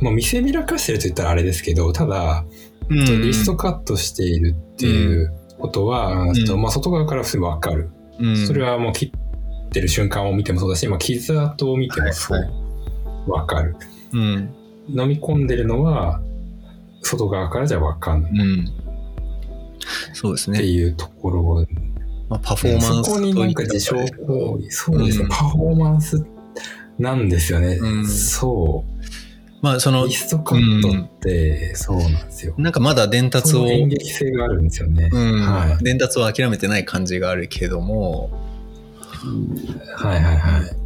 [0.00, 2.44] う、もう見せびらかしてると言ったらあれですけど、ただ、
[2.88, 7.90] うんリストカットしているっていうことは、んちょっとまあ外側から普通にわかる。
[8.18, 9.12] うんそれはもう切
[9.66, 12.62] ってる瞬間を見てもそうだし、まあ、傷跡を見てもそうはいは
[13.26, 13.76] わかる。
[14.12, 14.54] うん。
[14.88, 16.20] 飲み込んでるのは、
[17.02, 18.68] 外側からじゃわかんないうん。
[20.12, 20.58] そうですね。
[20.58, 21.66] っていうところ
[22.28, 26.24] まあ、パフォーマンスそこになんか自傷行為、そうですね、うんパフォーマンス
[26.98, 27.76] なんですよね。
[27.80, 28.84] うんそ。
[29.62, 32.54] まあ、そうのリ、ストカットって、そうなんですよ。
[32.58, 35.08] なんかまだ伝達を、演劇性があるんですよね。
[35.12, 35.84] うんはい。
[35.84, 38.30] 伝達を諦めてない感じがあるけども、
[39.94, 40.76] はいはいはい。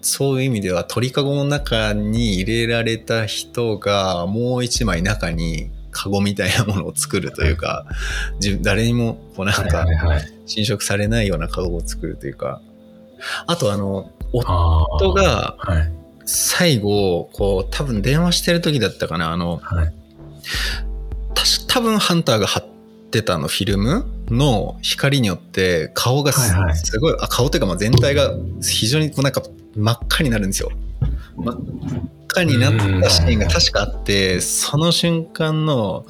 [0.00, 7.84] そういう意味では鳥かごの中に入れられた人がもう一枚中にカゴみたいなものを作るというか、
[8.40, 9.86] 自分誰にもこうなんはいか。
[10.46, 12.60] 侵食されないようなカゴを作るというか、
[13.48, 16.03] あとあの、夫がはい。
[16.26, 19.94] 最後、こう多分電話してる時だったかな、あの、はい。
[21.68, 22.64] 多分ハンターが貼っ
[23.10, 26.98] てたのフィルムの光によって顔がす,、はいはい。
[27.00, 29.42] ごいあ顔というかまあ全体が非常にこうなんか
[29.76, 30.70] 真っ赤になるんですよ。
[31.36, 31.58] 真っ
[32.28, 36.06] 赤になったシーンが確かあってその瞬間の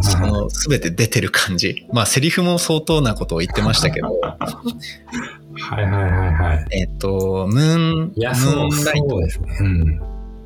[0.00, 1.86] その全て出てる感じ。
[1.92, 4.20] まあセリフも相当なことを言ってましたけど
[5.58, 6.66] はいはいはいはい。
[6.70, 9.58] えっとムーンいや、ムーンライトですね。
[9.60, 10.00] うん。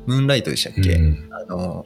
[0.05, 1.85] ムーンライトでしたっけ、うんあの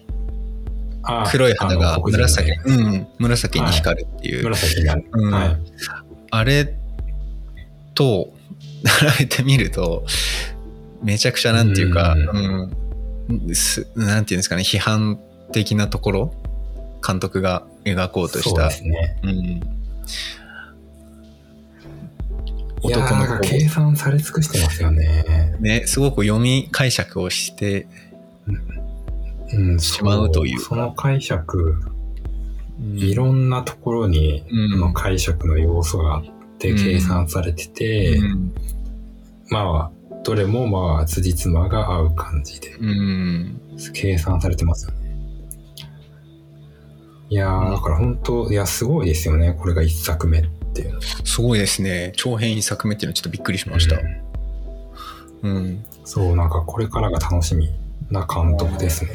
[1.09, 4.95] あ黒い肌が紫、ねうん、紫に光るっていう、紫が。
[5.13, 5.57] うんはい。
[6.31, 6.73] あれ
[7.95, 8.33] と
[8.83, 10.05] 並べてみると、
[11.01, 12.73] めちゃくちゃなんていうか、う
[13.29, 15.19] うん、すなんていうんですかね、批判
[15.51, 16.33] 的なところ、
[17.05, 19.19] 監督が描こうとしたそうで、すね。
[19.23, 19.61] うん、
[22.83, 25.55] 男のなんか子計算され尽くしてますよね。
[25.59, 27.87] ね、すごく読み解釈をして、
[29.53, 30.69] うん、しまうというか。
[30.69, 31.81] その解釈、
[32.79, 32.97] うん。
[32.97, 36.23] いろんなところに、うの解釈の要素があっ
[36.59, 36.77] てうん。
[36.77, 38.53] 計算されてて、うん。
[39.49, 39.91] まあ、
[40.23, 43.61] どれもまあ、辻褄が合う感じで、うん。
[43.93, 45.07] 計算されてますよね。
[47.29, 49.53] いやー、だから本当、いや、すごいですよね。
[49.57, 50.99] これが一作目っていう。
[51.23, 52.13] すごいですね。
[52.15, 53.97] 長編一作目っていうのはちょっとびっくりしました。
[53.97, 55.85] うんうん。
[56.03, 57.69] そう、なんかこれからが楽しみ
[58.09, 59.11] な監督ですね。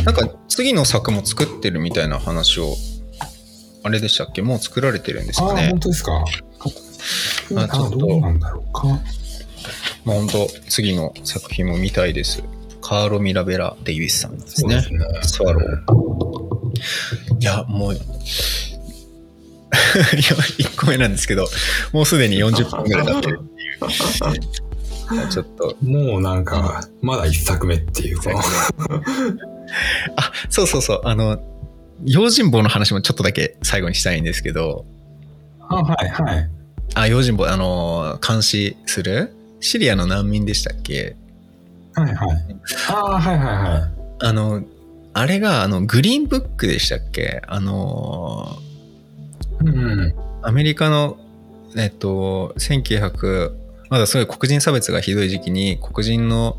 [0.00, 2.76] うんなんか次の作も作ってるみたいな話を
[3.82, 4.40] あれでしたっけ？
[4.40, 6.24] もう作られてるんですああ、かね本当ですか？
[7.56, 8.86] ああちょっとどうなんだろうか。
[10.04, 12.44] まあ本当次の作品も見たいです。
[12.80, 14.80] カーロ・ミラベラ・デイビスさんですね。
[14.80, 15.04] すね。
[15.22, 17.40] スワロー。
[17.40, 17.98] いや、もう、
[20.58, 21.46] 1個目なんですけど、
[21.92, 25.28] もうすでに40分ぐらい経ってるっていう。
[25.28, 28.30] ちょっと、もうなんか、まだ一作目っていうか。
[30.16, 31.38] あ、そうそうそう、あの、
[32.04, 34.84] 用心棒の話もちょっとだけ最後にしたいんですけど、
[35.68, 36.50] あ、はいはい。
[36.94, 39.32] あ、用心棒、あの、監視する？
[39.60, 41.16] シリアの難民でしたっけ？
[41.94, 42.56] はいはい。
[42.90, 43.92] ああ、はいはいはい。
[44.20, 44.62] あの、
[45.14, 47.42] あれが、あの、グリーンブックでしたっけ？
[47.46, 48.58] あの、
[49.70, 49.78] うん。
[49.78, 50.14] うん。
[50.42, 51.18] アメリカの、
[51.76, 53.52] えっと、1900、
[53.90, 56.56] まだすごい黒人差別がひどい時期に、黒人の、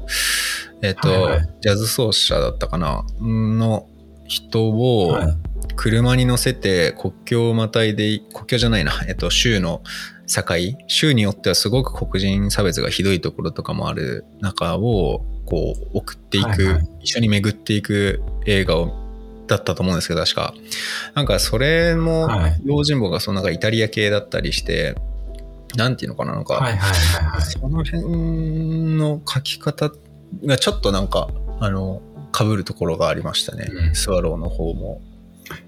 [0.81, 1.49] えっと、はいはい。
[1.61, 3.87] ジャズ奏者だったかなの
[4.27, 5.37] 人をはい。
[5.75, 9.81] 車に乗せて国境をまたいで、国境じゃないな、えっと、州の
[10.27, 10.43] 境、
[10.87, 16.89] 州によってはすごく黒人差別がひどいところとかもある中を、こう、送っていく、はいはい。
[17.01, 18.91] 一緒に巡っていく映画を、
[19.47, 20.53] だったと思うんですけど、確か。
[21.15, 24.95] なんか、それも、はい用心棒がそのなんかイタリア系だったりして、
[25.75, 26.65] なんていうのかな、なんか。
[27.41, 28.03] その辺
[28.97, 29.91] の書き方
[30.45, 31.29] がちょっとなんか、
[31.59, 32.01] あの、
[32.37, 33.67] 被るところがありましたね。
[33.69, 35.01] うんスワローの方も。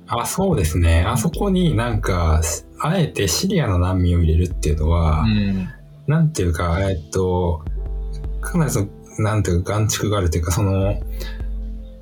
[0.08, 1.04] あ、そうですね。
[1.08, 2.42] あそこになんか、
[2.80, 5.70] あえてシリアの難民を入れるっていうのは、うん。
[6.08, 7.64] なんていうか、えっと、
[8.42, 8.88] かなりその、
[9.20, 11.00] なんていうか、眼蓄があるというか、その、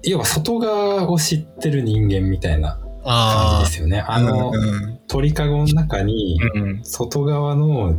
[0.09, 3.99] 要は外側を知ってる人間みたいな感じあですよね。
[3.99, 7.95] ああの、うん鳥かごの中に、うん外側の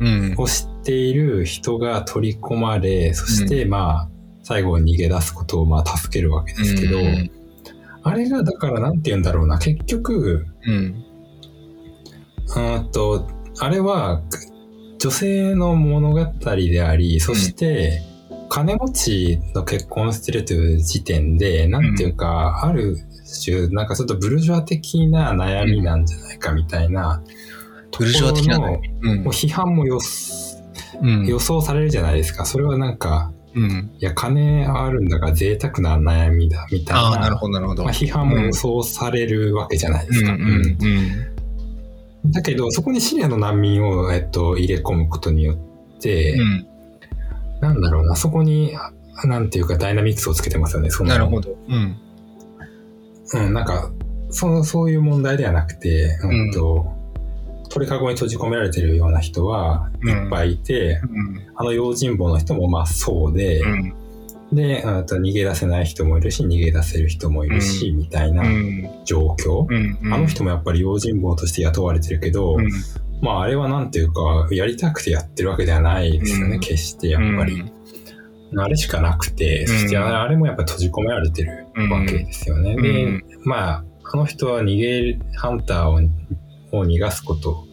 [0.00, 0.34] うん。
[0.38, 4.08] を知っている人が取り込まれ、そしてまあ、
[4.42, 7.30] 最後に逃げ出すことをまあ助けるわけですけど、うん
[8.06, 11.04] あれがだからなんて言うんだろうな、結局、うん。
[12.82, 13.26] うと、
[13.58, 14.20] あれは
[14.98, 18.02] 女性の物語であり、そして、
[18.54, 22.96] 金持ちの結婚してるという時点で、なんていうか、ある
[23.44, 27.20] 種、なんかちょっとブルジョア的な悩みなんじゃないかみたいな、
[27.98, 28.78] ブルジョア的なうんもう
[29.30, 32.44] 批判も予想されるじゃないですか。
[32.44, 37.18] それはなんか、うんいや、金あるんだから贅沢な悩みだ、みたいな。
[37.18, 37.82] なるほど、なるほど。
[37.82, 40.32] まあ、批判も予想されるわけじゃないですか。
[40.32, 40.78] うん
[42.26, 46.66] だけど、そこにシリアの難民を、えっと、入れ込むことによって、うん
[47.64, 50.90] なんだろうな、そこに、あなんていうかダイナミクスをつけてますよね。
[50.90, 51.08] その。
[51.08, 51.56] なるほど。
[51.68, 51.96] うん。
[53.32, 53.90] うん、なんか、
[54.28, 56.92] その、そういう問題ではなくて、うんと、
[57.70, 61.42] 鳥かごに閉じ込められてるような人はいっぱいいて、うん。
[61.56, 63.94] あの用心棒の人もまあそうで、うん。
[64.52, 68.90] で、うんと逃げ出せない人もいるし、逃げ出せる人もいるし、みたいなうん。
[69.04, 69.66] 状況。
[69.68, 70.12] うん。
[70.12, 72.68] あの人もやっぱり用心棒として雇われてるけど、うん
[73.24, 77.64] まああれはなんていうか、やりたくてやってるわけではないですよね、うん決してやっぱり。
[78.56, 82.74] あれしかなくて、そしてあれもやっぱ閉じ込められてるわけですよね。
[82.76, 86.00] うんで、まあ、あの人は逃げる、ハンターを
[86.78, 87.64] を逃がすこと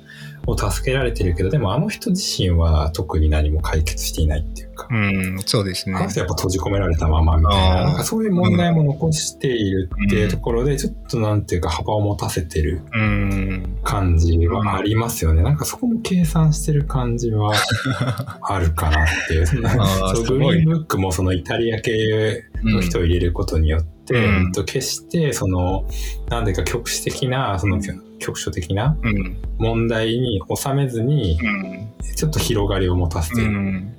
[0.48, 6.10] を助けられてるけど、でもあの人自身は特に何も解決していないっていうか、うん、そうですねあの。
[6.10, 13.78] 人はやっぱ閉じ込められたままみたいな、なんかそういう問題も残しているっていうところで、ちょっとなんていうか幅を持たせてるうん。
[13.84, 15.44] 感じはありますよね。
[15.44, 17.54] なんかそこも計算してる感じは
[18.42, 19.46] あるかなっていう。
[19.46, 24.18] そのあーそうすごいグリーンブックもそのイタリア系の人を入れることによって、う
[24.50, 25.86] ん決してその、
[26.30, 27.80] なんていうか局地的な、その
[28.22, 29.38] 局所的なうん。
[29.58, 31.92] 問題に収めずに、うん。
[32.16, 33.94] ちょっと広がりを持たせてるうん。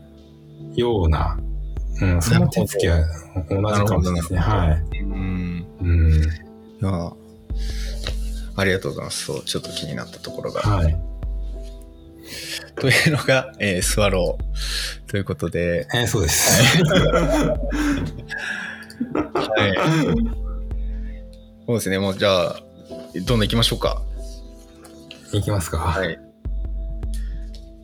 [0.75, 1.39] ような、
[2.01, 3.05] うん、その手つきは
[3.51, 4.39] 同じかもしれないですね。
[4.39, 4.83] はい。
[5.01, 5.67] うん。
[5.81, 6.23] うん。
[6.23, 6.27] い
[6.81, 7.13] や、
[8.57, 9.25] ありがとうございます。
[9.27, 10.61] そう、ちょっと気になったところが。
[10.63, 10.97] はい。
[12.77, 16.75] というのが、えースワローということで、えーそうです。
[16.83, 17.59] は
[19.69, 19.75] い。
[21.67, 22.61] そうですね、もうじゃあ、
[23.15, 24.03] どんどん行きましょうか。
[25.33, 25.79] いきますか。
[25.79, 26.19] はい。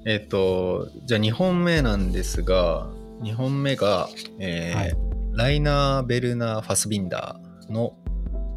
[0.07, 2.87] えっ、と、じゃあ2本目なんですが、
[3.23, 7.97] 2本目が、えーはいライナー・ベルナー・ファスビンダーの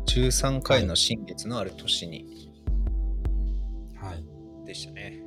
[0.07, 2.25] 13回の新月のある年に
[3.95, 4.65] はい。
[4.65, 5.20] でしたね。